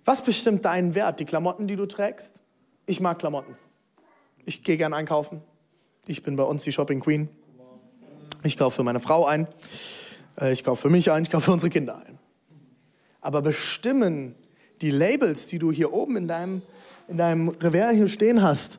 [0.04, 1.20] Was bestimmt deinen Wert?
[1.20, 2.40] Die Klamotten, die du trägst?
[2.86, 3.58] Ich mag Klamotten.
[4.46, 5.42] Ich gehe gern einkaufen.
[6.06, 7.28] Ich bin bei uns die Shopping Queen.
[8.42, 9.48] Ich kaufe für meine Frau ein.
[10.40, 11.24] Äh, ich kaufe für mich ein.
[11.24, 12.18] Ich kaufe für unsere Kinder ein.
[13.20, 14.34] Aber bestimmen
[14.80, 16.62] die Labels, die du hier oben in deinem,
[17.08, 18.78] in deinem Revers hier stehen hast.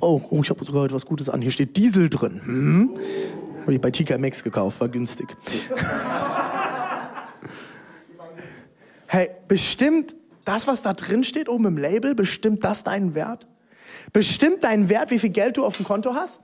[0.00, 1.40] Oh, oh ich habe sogar etwas Gutes an.
[1.40, 2.40] Hier steht Diesel drin.
[2.44, 2.90] Hm?
[3.62, 5.36] Habe ich bei TK Max gekauft, war günstig.
[9.06, 13.46] hey, bestimmt das, was da drin steht, oben im Label, bestimmt das deinen Wert?
[14.12, 16.40] Bestimmt deinen Wert, wie viel Geld du auf dem Konto hast?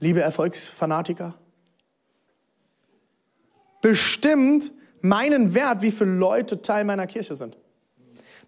[0.00, 1.34] Liebe Erfolgsfanatiker?
[3.80, 4.70] Bestimmt
[5.02, 7.56] meinen Wert, wie viele Leute Teil meiner Kirche sind.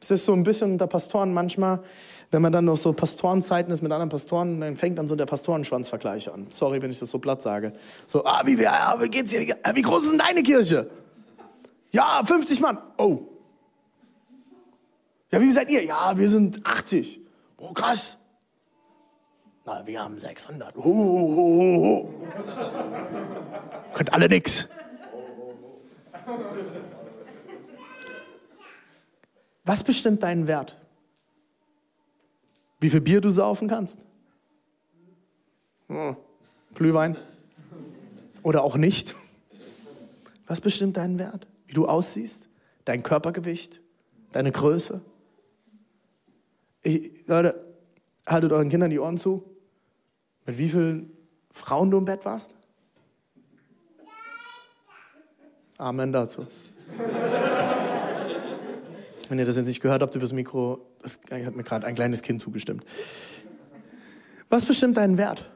[0.01, 1.81] Das ist so ein bisschen unter Pastoren manchmal,
[2.31, 5.27] wenn man dann noch so Pastorenzeiten ist mit anderen Pastoren, dann fängt dann so der
[5.27, 6.47] Pastorenschwanzvergleich an.
[6.51, 7.73] Sorry, wenn ich das so platt sage.
[8.07, 9.57] So, ah, wie, ah, wie geht's hier?
[9.75, 10.89] Wie groß ist denn deine Kirche?
[11.91, 12.79] Ja, 50 Mann.
[12.99, 13.23] Oh.
[15.33, 15.85] Ja, wie seid ihr?
[15.85, 17.21] Ja, wir sind 80.
[17.57, 18.17] Oh, krass.
[19.67, 20.77] Na, wir haben 600.
[20.77, 22.09] Uhuhuhu.
[23.95, 24.69] Könnt alle nix.
[29.65, 30.77] Was bestimmt deinen Wert?
[32.81, 33.99] Wie viel Bier du saufen kannst?
[35.89, 36.17] Hm.
[36.75, 37.17] Glühwein?
[38.43, 39.15] Oder auch nicht?
[40.47, 41.47] Was bestimmt deinen Wert?
[41.67, 42.49] Wie du aussiehst?
[42.85, 43.81] Dein Körpergewicht?
[44.33, 45.03] Deine Größe?
[46.83, 47.75] Ich, Leute,
[48.27, 49.45] haltet euren Kindern die Ohren zu.
[50.47, 51.17] Mit wie vielen
[51.51, 52.53] Frauen du im Bett warst?
[55.81, 56.47] Amen dazu.
[59.31, 61.95] Wenn ihr das jetzt nicht gehört habt über das Mikro, das hat mir gerade ein
[61.95, 62.85] kleines Kind zugestimmt.
[64.51, 65.51] Was bestimmt deinen Wert?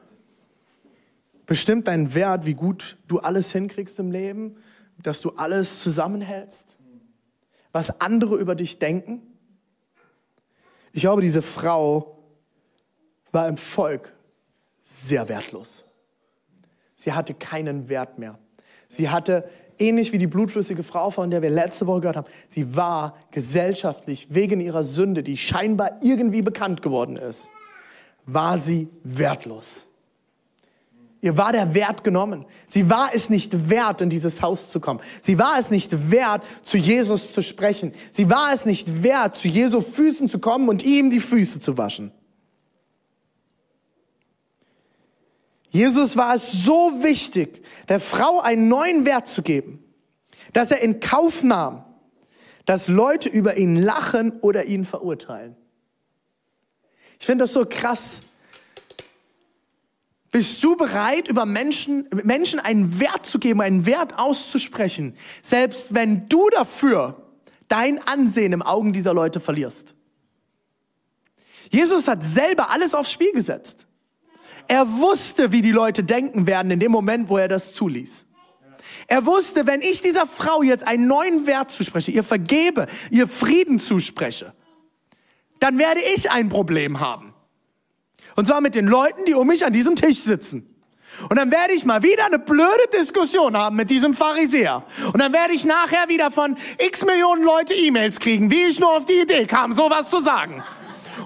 [1.45, 4.57] Bestimmt deinen Wert, wie gut du alles hinkriegst im Leben,
[4.97, 6.79] dass du alles zusammenhältst,
[7.71, 9.21] was andere über dich denken?
[10.91, 12.17] Ich glaube, diese Frau
[13.31, 14.15] war im Volk
[14.81, 15.85] sehr wertlos.
[16.95, 18.39] Sie hatte keinen Wert mehr.
[18.87, 22.75] Sie hatte, ähnlich wie die blutflüssige Frau, von der wir letzte Woche gehört haben, sie
[22.75, 27.49] war gesellschaftlich wegen ihrer Sünde, die scheinbar irgendwie bekannt geworden ist,
[28.25, 29.85] war sie wertlos.
[31.21, 32.45] Ihr war der Wert genommen.
[32.67, 34.99] Sie war es nicht wert, in dieses Haus zu kommen.
[35.21, 37.93] Sie war es nicht wert, zu Jesus zu sprechen.
[38.11, 41.79] Sie war es nicht wert, zu Jesu Füßen zu kommen und ihm die Füße zu
[41.79, 42.11] waschen.
[45.75, 49.83] Jesus war es so wichtig, der Frau einen neuen Wert zu geben,
[50.53, 51.83] dass er in Kauf nahm,
[52.63, 55.57] dass Leute über ihn lachen oder ihn verurteilen.
[57.19, 58.21] Ich finde das so krass.
[60.31, 66.29] Bist du bereit, über Menschen, Menschen einen Wert zu geben, einen Wert auszusprechen, selbst wenn
[66.29, 67.21] du dafür
[67.67, 69.93] dein Ansehen im Augen dieser Leute verlierst?
[71.69, 73.84] Jesus hat selber alles aufs Spiel gesetzt.
[74.67, 78.25] Er wusste, wie die Leute denken werden in dem Moment, wo er das zuließ.
[79.07, 83.79] Er wusste, wenn ich dieser Frau jetzt einen neuen Wert zuspreche, ihr vergebe, ihr Frieden
[83.79, 84.53] zuspreche,
[85.59, 87.33] dann werde ich ein Problem haben.
[88.35, 90.75] Und zwar mit den Leuten, die um mich an diesem Tisch sitzen.
[91.29, 94.83] Und dann werde ich mal wieder eine blöde Diskussion haben mit diesem Pharisäer.
[95.13, 98.97] Und dann werde ich nachher wieder von x Millionen Leute E-Mails kriegen, wie ich nur
[98.97, 100.61] auf die Idee kam, sowas zu sagen.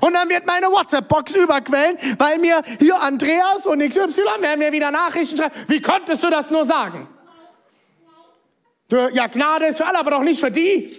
[0.01, 4.91] Und dann wird meine WhatsApp-Box überquellen, weil mir hier Andreas und XY werden mir wieder
[4.91, 5.55] Nachrichten schreiben.
[5.67, 7.07] Wie konntest du das nur sagen?
[9.13, 10.97] Ja, Gnade ist für alle, aber doch nicht für die.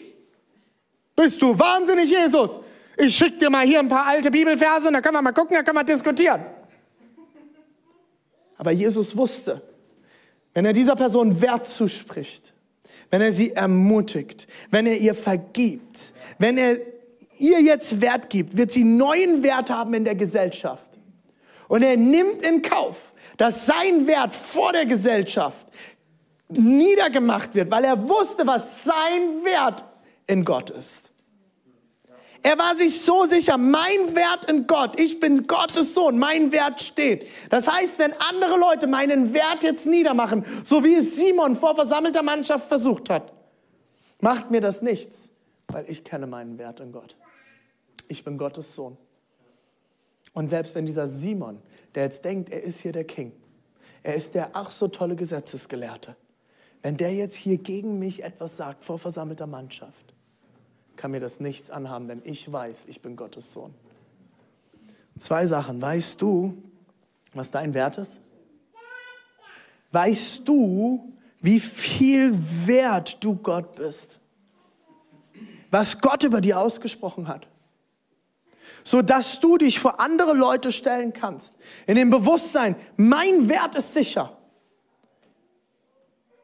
[1.17, 2.61] Bist du wahnsinnig, Jesus?
[2.97, 5.57] Ich schick dir mal hier ein paar alte Bibelverse und dann können wir mal gucken,
[5.57, 6.45] dann können wir diskutieren.
[8.59, 9.63] Aber Jesus wusste,
[10.53, 12.53] wenn er dieser Person Wert zuspricht,
[13.11, 16.79] wenn er sie ermutigt, wenn er ihr vergibt, wenn er
[17.41, 20.91] ihr jetzt Wert gibt, wird sie neuen Wert haben in der Gesellschaft.
[21.69, 25.67] Und er nimmt in Kauf, dass sein Wert vor der Gesellschaft
[26.49, 29.85] niedergemacht wird, weil er wusste, was sein Wert
[30.27, 31.13] in Gott ist.
[32.43, 36.81] Er war sich so sicher, mein Wert in Gott, ich bin Gottes Sohn, mein Wert
[36.81, 37.27] steht.
[37.51, 42.23] Das heißt, wenn andere Leute meinen Wert jetzt niedermachen, so wie es Simon vor versammelter
[42.23, 43.33] Mannschaft versucht hat,
[44.21, 45.31] macht mir das nichts,
[45.69, 47.17] weil ich kenne meinen Wert in Gott
[48.09, 48.97] ich bin Gottes Sohn.
[50.33, 51.61] Und selbst wenn dieser Simon,
[51.95, 53.33] der jetzt denkt, er ist hier der King,
[54.03, 56.17] er ist der ach so tolle Gesetzesgelehrte,
[56.83, 60.15] wenn der jetzt hier gegen mich etwas sagt vor versammelter Mannschaft,
[60.97, 63.75] kann mir das nichts anhaben, denn ich weiß, ich bin Gottes Sohn.
[65.19, 65.81] Zwei Sachen.
[65.81, 66.63] Weißt du,
[67.35, 68.21] was dein Wert ist?
[69.93, 74.21] Weißt du, wie viel wert du Gott bist?
[75.71, 77.49] Was Gott über dir ausgesprochen hat?
[78.85, 81.57] So dass du dich vor andere Leute stellen kannst.
[81.87, 84.37] In dem Bewusstsein, mein Wert ist sicher.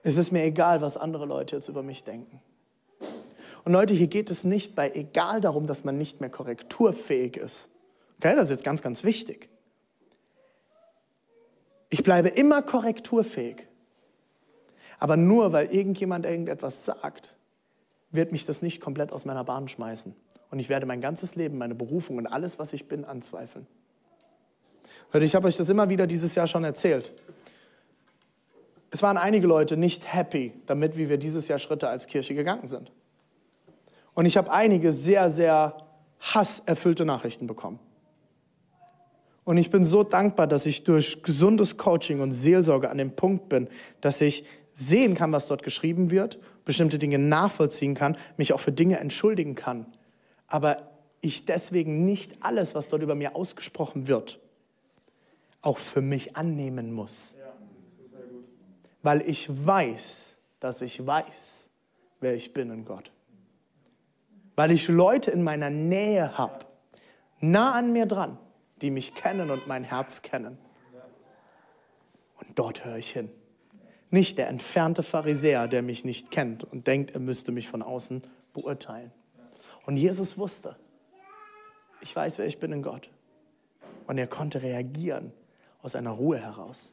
[0.03, 2.41] Es ist mir egal, was andere Leute jetzt über mich denken.
[3.65, 7.69] Und Leute, hier geht es nicht bei egal darum, dass man nicht mehr korrekturfähig ist.
[8.19, 9.51] Okay, das ist jetzt ganz, ganz wichtig.
[11.91, 13.67] Ich bleibe immer korrekturfähig.
[14.99, 17.35] Aber nur weil irgendjemand irgendetwas sagt,
[18.11, 20.15] wird mich das nicht komplett aus meiner Bahn schmeißen.
[20.51, 23.67] Und ich werde mein ganzes Leben, meine Berufung und alles, was ich bin, anzweifeln.
[25.13, 27.13] Leute, ich habe euch das immer wieder dieses Jahr schon erzählt.
[28.91, 32.67] Es waren einige Leute nicht happy damit, wie wir dieses Jahr Schritte als Kirche gegangen
[32.67, 32.93] sind.
[34.15, 35.77] Und ich habe einige sehr, sehr
[36.21, 37.79] hasserfüllte Nachrichten bekommen.
[39.45, 43.49] Und ich bin so dankbar, dass ich durch gesundes Coaching und Seelsorge an dem Punkt
[43.49, 43.69] bin,
[44.01, 48.73] dass ich sehen kann, was dort geschrieben wird, bestimmte Dinge nachvollziehen kann, mich auch für
[48.73, 49.87] Dinge entschuldigen kann,
[50.49, 54.41] aber ich deswegen nicht alles, was dort über mir ausgesprochen wird,
[55.61, 57.37] auch für mich annehmen muss.
[59.03, 61.71] Weil ich weiß, dass ich weiß,
[62.21, 63.13] wer ich bin in Gott.
[64.55, 66.65] Weil ich Leute in meiner Nähe habe,
[67.41, 68.39] nah an mir dran,
[68.81, 70.59] die mich kennen und mein Herz kennen.
[72.41, 73.31] Und dort höre ich hin.
[74.11, 78.23] Nicht der entfernte Pharisäer, der mich nicht kennt und denkt, er müsste mich von außen
[78.55, 79.13] beurteilen.
[79.87, 80.77] Und Jesus wusste,
[82.01, 83.09] ich weiß, wer ich bin in Gott.
[84.07, 85.33] Und er konnte reagieren
[85.81, 86.93] aus einer Ruhe heraus.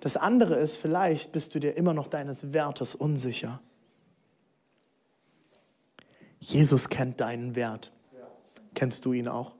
[0.00, 3.60] Das andere ist, vielleicht bist du dir immer noch deines Wertes unsicher.
[6.40, 7.92] Jesus kennt deinen Wert.
[8.74, 9.54] Kennst du ihn auch?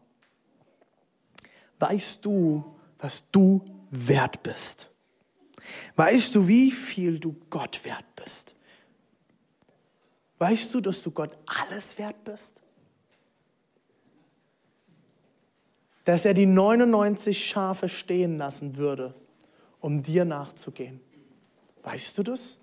[1.78, 2.64] Weißt du,
[2.98, 4.90] was du wert bist?
[5.94, 8.56] Weißt du, wie viel du Gott wert bist?
[10.42, 12.60] Weißt du, dass du Gott alles wert bist?
[16.04, 19.14] Dass er die 99 Schafe stehen lassen würde,
[19.78, 21.00] um dir nachzugehen.
[21.84, 22.58] Weißt du das?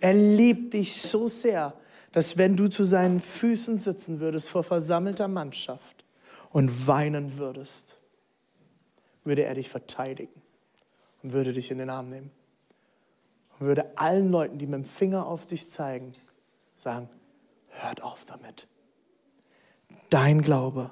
[0.00, 1.72] Er liebt dich so sehr,
[2.10, 6.04] dass wenn du zu seinen Füßen sitzen würdest vor versammelter Mannschaft
[6.50, 7.98] und weinen würdest,
[9.22, 10.42] würde er dich verteidigen
[11.22, 12.32] und würde dich in den Arm nehmen
[13.58, 16.12] und würde allen Leuten, die mit dem Finger auf dich zeigen,
[16.74, 17.08] sagen,
[17.68, 18.66] hört auf damit.
[20.10, 20.90] Dein Glaube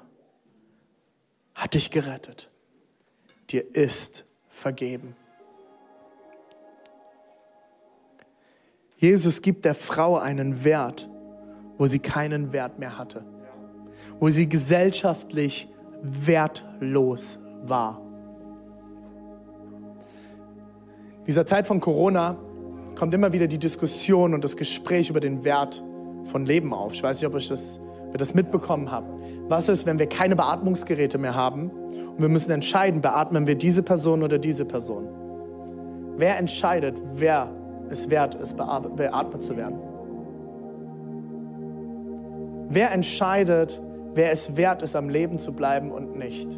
[1.53, 2.49] hat dich gerettet.
[3.49, 5.15] Dir ist vergeben.
[8.97, 11.09] Jesus gibt der Frau einen Wert,
[11.77, 13.25] wo sie keinen Wert mehr hatte,
[14.19, 15.67] wo sie gesellschaftlich
[16.01, 18.01] wertlos war.
[21.19, 22.37] In dieser Zeit von Corona
[22.95, 25.83] kommt immer wieder die Diskussion und das Gespräch über den Wert
[26.25, 26.93] von Leben auf.
[26.93, 27.79] Ich weiß nicht, ob, ich das,
[28.11, 29.13] ihr das mitbekommen habt.
[29.47, 33.83] Was ist, wenn wir keine Beatmungsgeräte mehr haben und wir müssen entscheiden, beatmen wir diese
[33.83, 35.07] Person oder diese Person?
[36.17, 37.49] Wer entscheidet, wer
[37.89, 39.77] es wert ist, beatmet zu werden?
[42.69, 43.81] Wer entscheidet,
[44.13, 46.57] wer es wert ist, am Leben zu bleiben und nicht?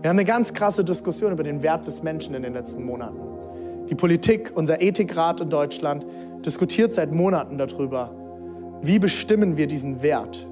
[0.00, 3.35] Wir haben eine ganz krasse Diskussion über den Wert des Menschen in den letzten Monaten.
[3.88, 6.04] Die Politik, unser Ethikrat in Deutschland,
[6.44, 8.14] diskutiert seit Monaten darüber,
[8.82, 10.46] wie bestimmen wir diesen Wert.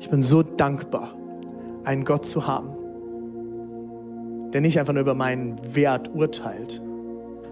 [0.00, 1.14] Ich bin so dankbar,
[1.84, 2.70] einen Gott zu haben,
[4.52, 6.80] der nicht einfach nur über meinen Wert urteilt,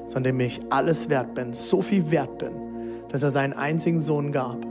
[0.08, 2.52] sondern dem ich alles wert bin, so viel wert bin,
[3.08, 4.64] dass er seinen einzigen Sohn gab,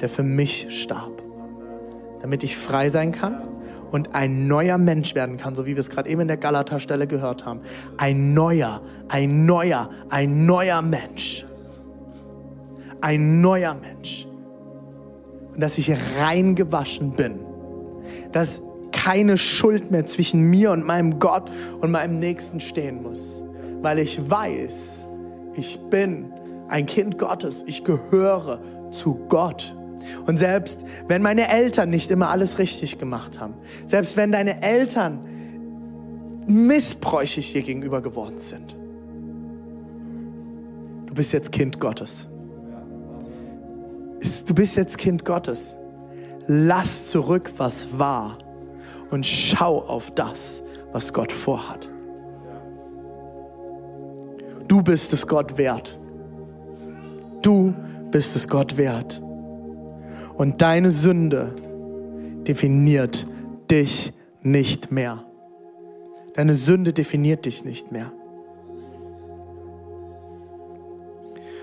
[0.00, 1.22] der für mich starb,
[2.20, 3.55] damit ich frei sein kann
[3.90, 7.06] und ein neuer Mensch werden kann, so wie wir es gerade eben in der Galata-Stelle
[7.06, 7.60] gehört haben.
[7.98, 11.44] Ein neuer, ein neuer, ein neuer Mensch.
[13.00, 14.26] Ein neuer Mensch.
[15.54, 17.40] Und dass ich reingewaschen bin.
[18.32, 23.46] Dass keine Schuld mehr zwischen mir und meinem Gott und meinem Nächsten stehen muss
[23.86, 25.06] weil ich weiß,
[25.54, 26.32] ich bin
[26.68, 29.76] ein Kind Gottes, ich gehöre zu Gott.
[30.26, 33.54] Und selbst wenn meine Eltern nicht immer alles richtig gemacht haben,
[33.86, 35.20] selbst wenn deine Eltern
[36.46, 38.76] missbräuchig dir gegenüber geworden sind,
[41.06, 42.28] du bist jetzt Kind Gottes.
[44.46, 45.76] Du bist jetzt Kind Gottes.
[46.46, 48.38] Lass zurück, was war
[49.10, 51.88] und schau auf das, was Gott vorhat.
[54.68, 55.98] Du bist es Gott wert.
[57.42, 57.74] Du
[58.10, 59.22] bist es Gott wert.
[60.36, 61.54] Und deine Sünde
[62.46, 63.26] definiert
[63.70, 65.24] dich nicht mehr.
[66.34, 68.12] Deine Sünde definiert dich nicht mehr.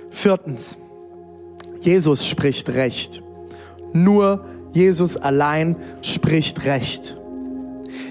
[0.10, 0.78] Viertens,
[1.82, 3.22] Jesus spricht Recht.
[3.94, 7.16] Nur Jesus allein spricht Recht.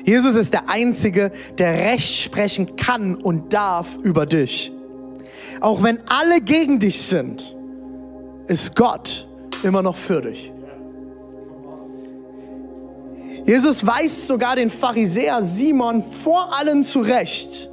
[0.05, 4.73] Jesus ist der Einzige, der Recht sprechen kann und darf über dich.
[5.61, 7.57] Auch wenn alle gegen dich sind,
[8.47, 9.29] ist Gott
[9.65, 10.53] immer noch für dich.
[13.45, 17.71] Jesus weist sogar den Pharisäer Simon vor allen zurecht.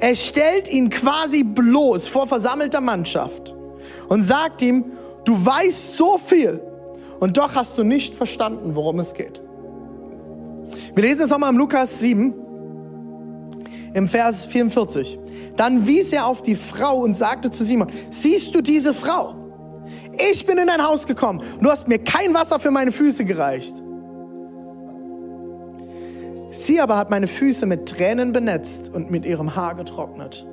[0.00, 3.54] Er stellt ihn quasi bloß vor versammelter Mannschaft
[4.08, 4.84] und sagt ihm,
[5.24, 6.60] du weißt so viel
[7.20, 9.42] und doch hast du nicht verstanden, worum es geht.
[10.94, 12.34] Wir lesen es nochmal im Lukas 7,
[13.94, 15.18] im Vers 44.
[15.56, 19.41] Dann wies er auf die Frau und sagte zu Simon, siehst du diese Frau?
[20.30, 23.74] Ich bin in dein Haus gekommen du hast mir kein Wasser für meine Füße gereicht.
[26.50, 30.46] Sie aber hat meine Füße mit Tränen benetzt und mit ihrem Haar getrocknet.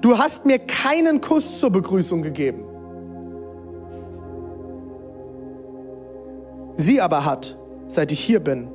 [0.00, 2.64] Du hast mir keinen Kuss zur Begrüßung gegeben.
[6.76, 7.56] Sie aber hat
[7.92, 8.68] seit ich hier bin,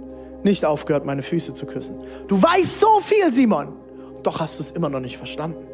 [0.43, 1.97] nicht aufgehört, meine Füße zu küssen.
[2.27, 3.73] Du weißt so viel, Simon,
[4.23, 5.65] doch hast du es immer noch nicht verstanden.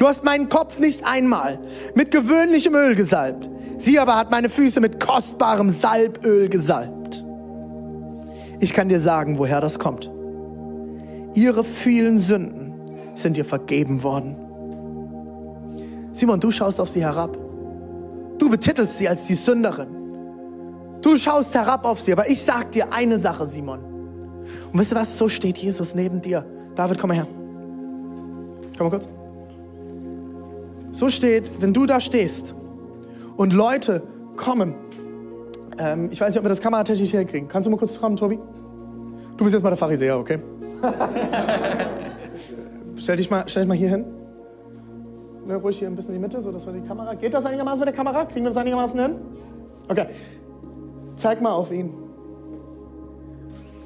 [0.00, 1.58] Du hast meinen Kopf nicht einmal
[1.94, 3.50] mit gewöhnlichem Öl gesalbt.
[3.76, 7.22] Sie aber hat meine Füße mit kostbarem Salböl gesalbt.
[8.60, 10.10] Ich kann dir sagen, woher das kommt.
[11.34, 12.72] Ihre vielen Sünden
[13.14, 14.36] sind ihr vergeben worden.
[16.12, 17.36] Simon, du schaust auf sie herab.
[18.38, 19.88] Du betitelst sie als die Sünderin.
[21.02, 23.80] Du schaust herab auf sie, aber ich sag dir eine Sache, Simon.
[24.72, 25.18] Und weißt du was?
[25.18, 26.46] So steht Jesus neben dir.
[26.74, 27.26] David, komm mal her.
[28.78, 29.19] Komm mal kurz.
[30.92, 32.54] So steht, wenn du da stehst
[33.36, 34.02] und Leute
[34.36, 34.74] kommen.
[35.78, 37.48] Ähm, ich weiß nicht, ob wir das kameratechnisch hinkriegen.
[37.48, 38.38] Kannst du mal kurz kommen, Tobi?
[39.36, 40.38] Du bist jetzt mal der Pharisäer, okay?
[42.96, 44.04] stell, dich mal, stell dich mal hier hin.
[45.46, 47.14] Ne, ruhig hier ein bisschen in die Mitte, so dass wir die Kamera.
[47.14, 48.24] Geht das einigermaßen mit der Kamera?
[48.24, 49.16] Kriegen wir das einigermaßen hin?
[49.88, 50.06] Okay.
[51.16, 51.92] Zeig mal auf ihn.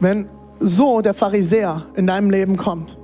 [0.00, 0.28] Wenn
[0.60, 2.98] so der Pharisäer in deinem Leben kommt.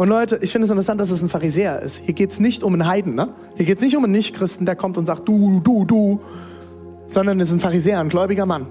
[0.00, 1.98] Und Leute, ich finde es interessant, dass es ein Pharisäer ist.
[1.98, 3.34] Hier geht es nicht um einen Heiden, ne?
[3.56, 6.20] Hier geht es nicht um einen Nichtchristen, der kommt und sagt, du, du, du,
[7.06, 8.66] sondern es ist ein Pharisäer, ein gläubiger Mann.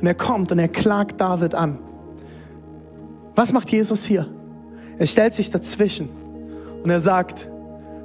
[0.00, 1.76] Und er kommt und er klagt David an.
[3.34, 4.26] Was macht Jesus hier?
[4.96, 6.08] Er stellt sich dazwischen
[6.82, 7.46] und er sagt,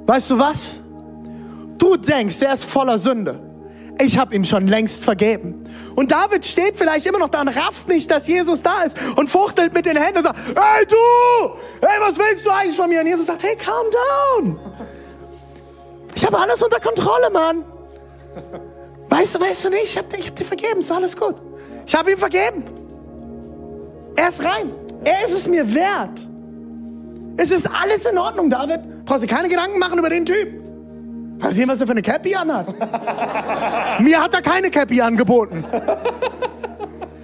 [0.04, 0.82] weißt du was?
[1.78, 3.40] Du denkst, er ist voller Sünde.
[4.02, 5.64] Ich habe ihm schon längst vergeben.
[5.94, 9.28] Und David steht vielleicht immer noch da und rafft nicht, dass Jesus da ist und
[9.28, 10.96] fuchtelt mit den Händen und sagt, hey du,
[11.82, 13.00] hey, was willst du eigentlich von mir?
[13.00, 14.58] Und Jesus sagt, hey, calm down.
[16.14, 17.64] Ich habe alles unter Kontrolle, Mann.
[19.10, 21.36] Weißt du, weißt du nicht, ich habe hab dir vergeben, ist alles gut.
[21.86, 22.64] Ich habe ihm vergeben.
[24.16, 24.72] Er ist rein.
[25.04, 26.20] Er ist es mir wert.
[27.36, 29.04] Es ist alles in Ordnung, David.
[29.04, 30.59] Brauchst du keine Gedanken machen über den Typ.
[31.40, 32.66] Hast du gesehen, was er für eine Cappy anhat?
[34.00, 35.64] Mir hat er keine Cappy angeboten.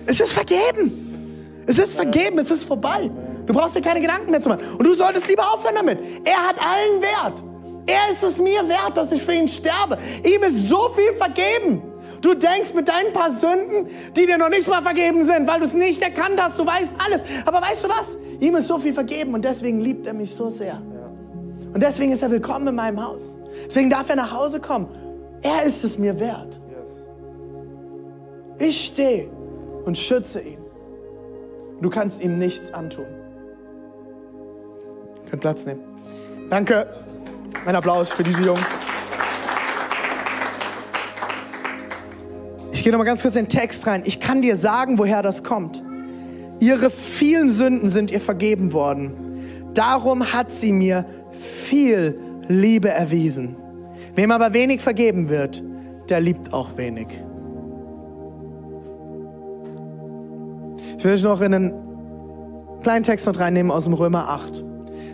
[0.06, 1.62] es ist vergeben.
[1.66, 3.10] Es ist vergeben, es ist vorbei.
[3.46, 4.62] Du brauchst dir keine Gedanken mehr zu machen.
[4.78, 5.98] Und du solltest lieber aufhören damit.
[6.24, 7.42] Er hat allen Wert.
[7.86, 9.98] Er ist es mir wert, dass ich für ihn sterbe.
[10.24, 11.82] Ihm ist so viel vergeben.
[12.20, 15.66] Du denkst mit deinen paar Sünden, die dir noch nicht mal vergeben sind, weil du
[15.66, 17.20] es nicht erkannt hast, du weißt alles.
[17.44, 18.16] Aber weißt du was?
[18.40, 20.82] Ihm ist so viel vergeben und deswegen liebt er mich so sehr.
[21.76, 23.36] Und deswegen ist er willkommen in meinem Haus.
[23.68, 24.88] Deswegen darf er nach Hause kommen.
[25.42, 26.58] Er ist es mir wert.
[28.58, 29.28] Ich stehe
[29.84, 30.56] und schütze ihn.
[31.82, 33.04] Du kannst ihm nichts antun.
[35.22, 35.82] Ihr könnt Platz nehmen.
[36.48, 36.88] Danke.
[37.66, 38.64] Ein Applaus für diese Jungs.
[42.72, 44.00] Ich gehe noch mal ganz kurz in den Text rein.
[44.06, 45.82] Ich kann dir sagen, woher das kommt.
[46.58, 49.26] Ihre vielen Sünden sind ihr vergeben worden.
[49.74, 51.04] Darum hat sie mir
[51.36, 52.18] viel
[52.48, 53.56] Liebe erwiesen.
[54.14, 55.62] Wem aber wenig vergeben wird,
[56.08, 57.08] der liebt auch wenig.
[60.98, 61.74] Ich will euch noch in einen
[62.82, 64.64] kleinen Text mit reinnehmen aus dem Römer 8.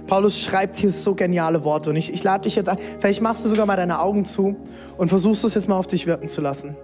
[0.07, 3.45] Paulus schreibt hier so geniale Worte und ich, ich lade dich jetzt ein, vielleicht machst
[3.45, 4.57] du sogar mal deine Augen zu
[4.97, 6.77] und versuchst es jetzt mal auf dich wirken zu lassen.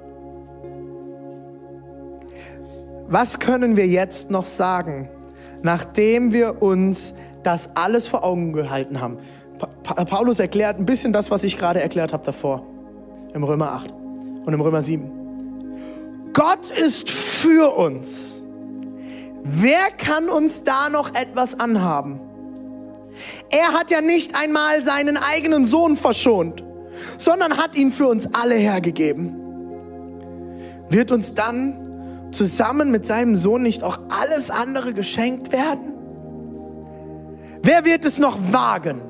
[3.09, 5.09] Was können wir jetzt noch sagen,
[5.63, 7.15] nachdem wir uns
[7.49, 9.19] das alles vor Augen gehalten haben?
[9.59, 12.65] Pa Paulus erklärt ein bisschen das, was ich gerade erklärt habe davor,
[13.35, 13.91] im Römer 8
[14.45, 16.31] und im Römer 7.
[16.33, 18.45] Gott ist für uns.
[19.43, 22.21] Wer kann uns da noch etwas anhaben?
[23.51, 26.63] Er hat ja nicht einmal seinen eigenen Sohn verschont,
[27.17, 29.35] sondern hat ihn für uns alle hergegeben.
[30.91, 35.98] Wird uns dann zusammen mit seinem Sohn nicht auch alles andere geschenkt werden?
[37.63, 39.01] Wer wird es noch wagen,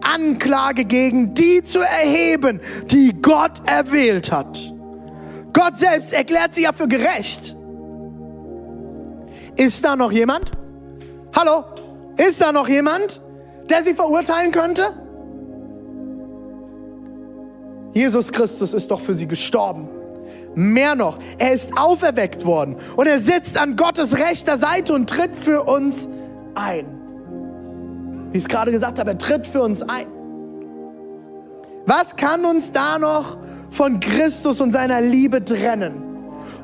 [0.00, 4.58] Anklage gegen die zu erheben, die Gott erwählt hat?
[5.52, 7.56] Gott selbst erklärt sie ja für gerecht.
[9.56, 10.50] Ist da noch jemand?
[11.34, 11.64] Hallo?
[12.16, 13.20] Ist da noch jemand?
[13.68, 14.92] der sie verurteilen könnte?
[17.92, 19.88] Jesus Christus ist doch für sie gestorben.
[20.54, 25.36] Mehr noch, er ist auferweckt worden und er sitzt an Gottes rechter Seite und tritt
[25.36, 26.08] für uns
[26.54, 26.95] ein.
[28.32, 30.06] Wie ich es gerade gesagt habe, er tritt für uns ein.
[31.86, 33.38] Was kann uns da noch
[33.70, 36.02] von Christus und seiner Liebe trennen?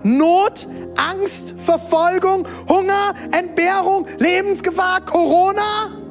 [0.02, 6.02] Not, Angst, Verfolgung, Hunger, Entbehrung, Lebensgefahr, Corona?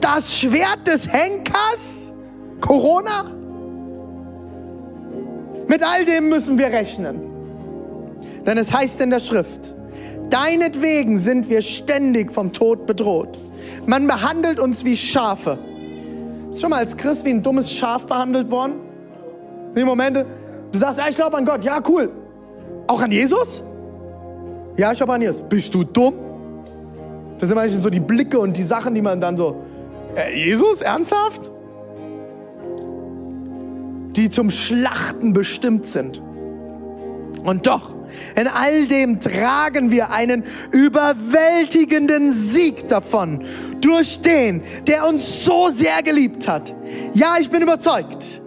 [0.00, 2.12] das Schwert des Henkers,
[2.60, 3.32] Corona.
[5.68, 7.20] Mit all dem müssen wir rechnen.
[8.46, 9.74] Denn es heißt in der Schrift,
[10.30, 13.38] deinetwegen sind wir ständig vom Tod bedroht.
[13.86, 15.58] Man behandelt uns wie Schafe.
[16.50, 18.74] Ist schon mal als Christ wie ein dummes Schaf behandelt worden?
[19.70, 20.26] In den Momente,
[20.72, 22.10] du sagst, ja, ich glaube an Gott, ja, cool.
[22.88, 23.62] Auch an Jesus?
[24.76, 25.42] Ja, ich glaube an Jesus.
[25.48, 26.14] Bist du dumm?
[27.38, 29.62] Das sind manchmal so die Blicke und die Sachen, die man dann so,
[30.14, 31.52] äh, Jesus, ernsthaft?
[34.16, 36.22] Die zum Schlachten bestimmt sind.
[37.44, 37.95] Und doch,
[38.34, 43.44] in all dem tragen wir einen überwältigenden Sieg davon
[43.80, 46.74] durch den, der uns so sehr geliebt hat.
[47.14, 48.40] Ja, ich bin überzeugt,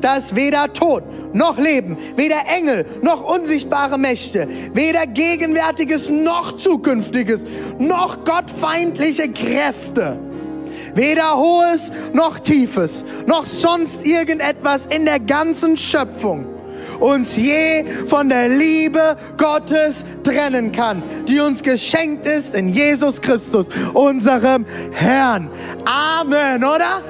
[0.00, 7.44] dass weder Tod noch Leben, weder Engel noch unsichtbare Mächte, weder Gegenwärtiges noch Zukünftiges,
[7.78, 10.18] noch gottfeindliche Kräfte,
[10.94, 16.51] weder Hohes noch Tiefes, noch sonst irgendetwas in der ganzen Schöpfung
[17.02, 23.66] uns je von der Liebe Gottes trennen kann, die uns geschenkt ist in Jesus Christus,
[23.92, 25.50] unserem Herrn.
[25.84, 27.02] Amen, oder?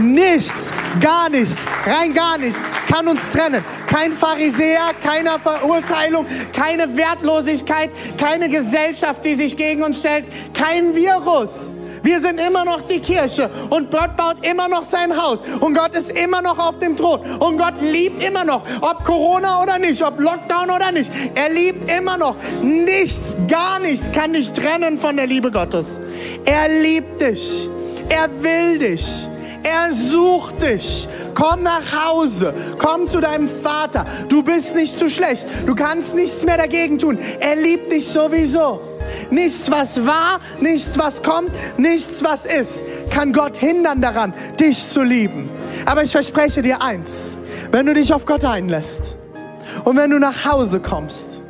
[0.00, 3.64] Nichts, gar nichts, rein gar nichts kann uns trennen.
[3.86, 11.72] Kein Pharisäer, keine Verurteilung, keine Wertlosigkeit, keine Gesellschaft, die sich gegen uns stellt, kein Virus.
[12.02, 15.94] Wir sind immer noch die Kirche und Gott baut immer noch sein Haus und Gott
[15.94, 20.02] ist immer noch auf dem Thron und Gott liebt immer noch, ob Corona oder nicht,
[20.02, 21.10] ob Lockdown oder nicht.
[21.34, 22.36] Er liebt immer noch.
[22.62, 26.00] Nichts, gar nichts kann dich trennen von der Liebe Gottes.
[26.44, 27.68] Er liebt dich.
[28.08, 29.28] Er will dich.
[29.62, 31.08] Er sucht dich.
[31.34, 32.54] Komm nach Hause.
[32.78, 34.06] Komm zu deinem Vater.
[34.28, 35.46] Du bist nicht zu schlecht.
[35.66, 37.18] Du kannst nichts mehr dagegen tun.
[37.40, 38.80] Er liebt dich sowieso.
[39.30, 45.02] Nichts, was war, nichts, was kommt, nichts, was ist, kann Gott hindern daran, dich zu
[45.02, 45.48] lieben.
[45.84, 47.38] Aber ich verspreche dir eins,
[47.70, 49.16] wenn du dich auf Gott einlässt
[49.84, 51.42] und wenn du nach Hause kommst,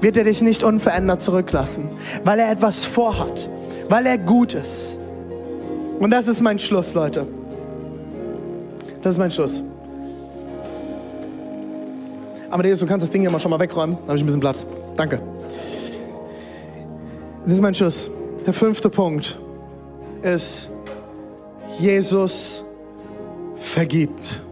[0.00, 1.90] wird er dich nicht unverändert zurücklassen,
[2.24, 3.48] weil er etwas vorhat,
[3.88, 4.98] weil er gut ist.
[5.98, 7.26] Und das ist mein Schluss, Leute.
[9.02, 9.62] Das ist mein Schluss.
[12.50, 13.96] Amadeus, du kannst das Ding ja mal schon mal wegräumen.
[14.02, 14.66] Da habe ich ein bisschen Platz.
[14.96, 15.20] Danke.
[17.44, 18.10] Das ist mein Schluss.
[18.46, 19.38] Der fünfte Punkt
[20.22, 20.70] ist,
[21.78, 22.64] Jesus
[23.56, 24.42] vergibt.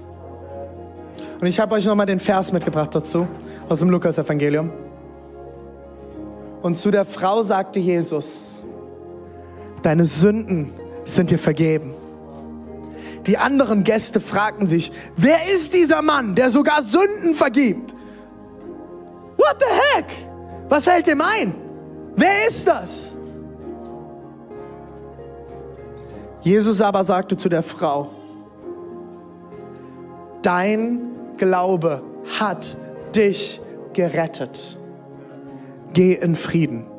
[1.40, 3.26] Und ich habe euch nochmal den Vers mitgebracht dazu,
[3.68, 4.70] aus dem Lukas-Evangelium.
[6.62, 8.62] Und zu der Frau sagte Jesus,
[9.82, 10.72] deine Sünden
[11.04, 11.94] sind dir vergeben.
[13.26, 17.94] Die anderen Gäste fragten sich, wer ist dieser Mann, der sogar Sünden vergibt?
[19.36, 20.06] What the heck?
[20.68, 21.54] Was fällt ihm ein?
[22.16, 23.14] Wer ist das?
[26.42, 28.10] Jesus aber sagte zu der Frau,
[30.42, 31.00] dein
[31.36, 32.02] Glaube
[32.38, 32.76] hat
[33.14, 33.60] dich
[33.92, 34.78] gerettet.
[35.92, 36.89] Geh in Frieden.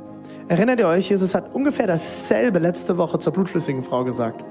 [0.48, 4.44] Erinnert ihr euch, Jesus hat ungefähr dasselbe letzte Woche zur blutflüssigen Frau gesagt.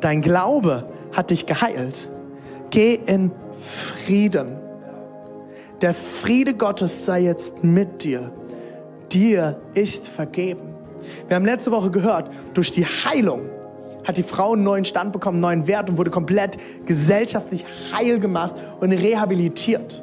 [0.00, 2.08] Dein Glaube hat dich geheilt.
[2.70, 4.58] Geh in Frieden.
[5.80, 8.32] Der Friede Gottes sei jetzt mit dir.
[9.12, 10.74] Dir ist vergeben.
[11.28, 13.42] Wir haben letzte Woche gehört, durch die Heilung
[14.04, 18.20] hat die Frau einen neuen Stand bekommen, einen neuen Wert und wurde komplett gesellschaftlich heil
[18.20, 20.02] gemacht und rehabilitiert.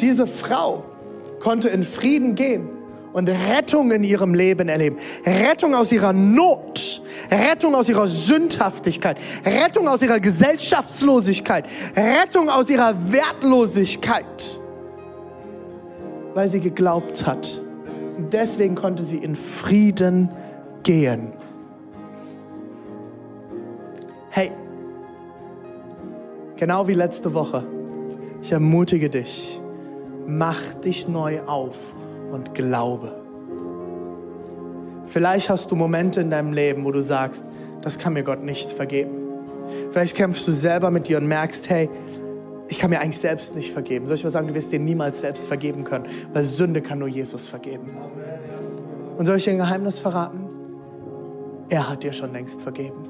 [0.00, 0.84] Diese Frau
[1.40, 2.68] konnte in Frieden gehen
[3.12, 4.98] und Rettung in ihrem Leben erleben.
[5.24, 11.66] Rettung aus ihrer Not, Rettung aus ihrer Sündhaftigkeit, Rettung aus ihrer Gesellschaftslosigkeit,
[11.96, 14.60] Rettung aus ihrer Wertlosigkeit,
[16.34, 17.60] weil sie geglaubt hat.
[18.16, 20.30] Und deswegen konnte sie in Frieden
[20.82, 21.32] gehen.
[24.30, 24.52] Hey,
[26.56, 27.64] genau wie letzte Woche,
[28.42, 29.60] ich ermutige dich,
[30.28, 31.94] mach dich neu auf
[32.30, 33.12] und glaube.
[35.06, 37.44] Vielleicht hast du Momente in deinem Leben, wo du sagst,
[37.80, 39.16] das kann mir Gott nicht vergeben.
[39.90, 41.88] Vielleicht kämpfst du selber mit dir und merkst, hey,
[42.68, 44.06] ich kann mir eigentlich selbst nicht vergeben.
[44.06, 46.04] Soll ich mal sagen, du wirst dir niemals selbst vergeben können,
[46.34, 47.90] weil Sünde kann nur Jesus vergeben.
[49.16, 50.50] Und soll ich dir ein Geheimnis verraten?
[51.70, 53.08] Er hat dir schon längst vergeben.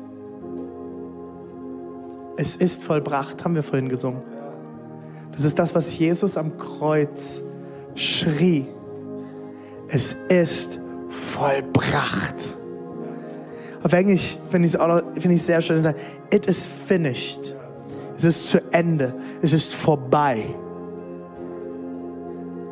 [2.36, 4.22] Es ist vollbracht, haben wir vorhin gesungen.
[5.38, 7.44] Das ist das, was Jesus am Kreuz
[7.94, 8.66] schrie.
[9.86, 10.80] Es ist
[11.10, 12.34] vollbracht.
[13.84, 15.94] Auf Englisch finde ich es find ich sehr schön.
[16.32, 17.54] It is finished.
[18.16, 19.14] Es ist zu Ende.
[19.40, 20.56] Es ist vorbei.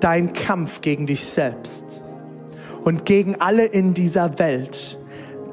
[0.01, 2.03] Dein Kampf gegen dich selbst
[2.83, 4.99] und gegen alle in dieser Welt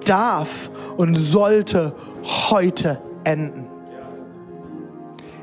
[0.04, 1.94] darf und sollte
[2.50, 3.68] heute enden.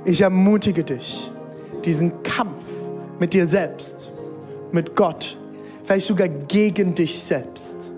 [0.05, 1.31] Ich ermutige dich,
[1.85, 2.63] diesen Kampf
[3.19, 4.13] mit dir selbst,
[4.73, 5.39] mit Gott,
[5.85, 7.93] vielleicht sogar gegen dich selbst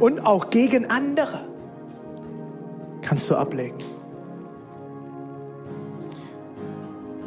[0.00, 1.40] und auch gegen andere,
[3.02, 3.78] kannst du ablegen.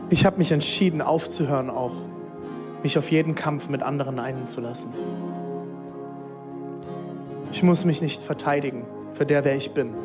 [0.10, 1.94] Ich habe mich entschieden, aufzuhören, auch
[2.84, 4.94] mich auf jeden Kampf mit anderen einzulassen.
[7.52, 9.96] Ich muss mich nicht verteidigen für der, wer ich bin.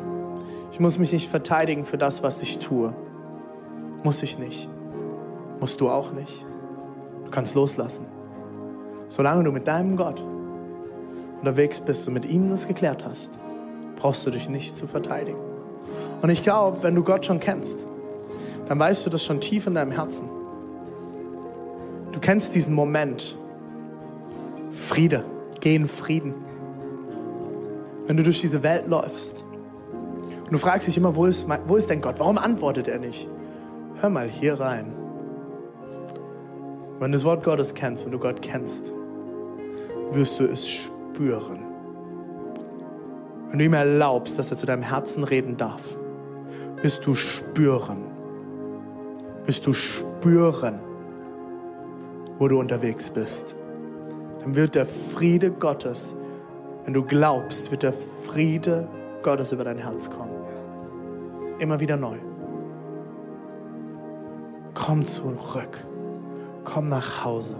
[0.71, 2.95] Ich muss mich nicht verteidigen für das, was ich tue.
[4.03, 4.69] Muss ich nicht.
[5.61, 6.43] Musst du auch nicht.
[7.23, 8.07] Du kannst loslassen.
[9.09, 10.21] Solange du mit deinem Gott
[11.39, 13.37] unterwegs bist und mit ihm das geklärt hast,
[13.95, 15.39] brauchst du dich nicht zu verteidigen.
[16.23, 17.85] Und ich glaube, wenn du Gott schon kennst,
[18.67, 20.27] dann weißt du das schon tief in deinem Herzen.
[22.11, 23.37] Du kennst diesen Moment.
[24.71, 25.25] Friede,
[25.59, 26.33] geh in Frieden.
[28.07, 29.45] Wenn du durch diese Welt läufst
[30.43, 32.15] und du fragst dich immer, wo ist, mein, wo ist denn Gott?
[32.17, 33.27] Warum antwortet er nicht?
[33.99, 35.00] Hör mal hier rein.
[37.01, 38.93] Wenn du das Wort Gottes kennst und du Gott kennst,
[40.11, 41.65] wirst du es spüren.
[43.49, 45.81] Wenn du ihm erlaubst, dass er zu deinem Herzen reden darf,
[46.83, 48.03] wirst du spüren,
[49.45, 50.79] wirst du spüren,
[52.37, 53.55] wo du unterwegs bist.
[54.41, 56.15] Dann wird der Friede Gottes,
[56.85, 58.87] wenn du glaubst, wird der Friede
[59.23, 60.35] Gottes über dein Herz kommen.
[61.57, 62.17] Immer wieder neu.
[64.75, 65.87] Komm zurück.
[66.73, 67.55] Komm nach Hause.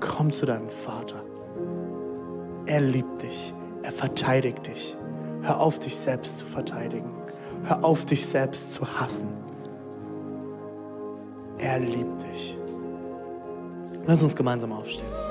[0.00, 1.22] Komm zu deinem Vater.
[2.66, 3.54] Er liebt dich.
[3.82, 4.96] Er verteidigt dich.
[5.40, 7.10] Hör auf, dich selbst zu verteidigen.
[7.64, 9.28] Hör auf, dich selbst zu hassen.
[11.58, 12.58] Er liebt dich.
[14.04, 15.25] Lass uns gemeinsam aufstehen.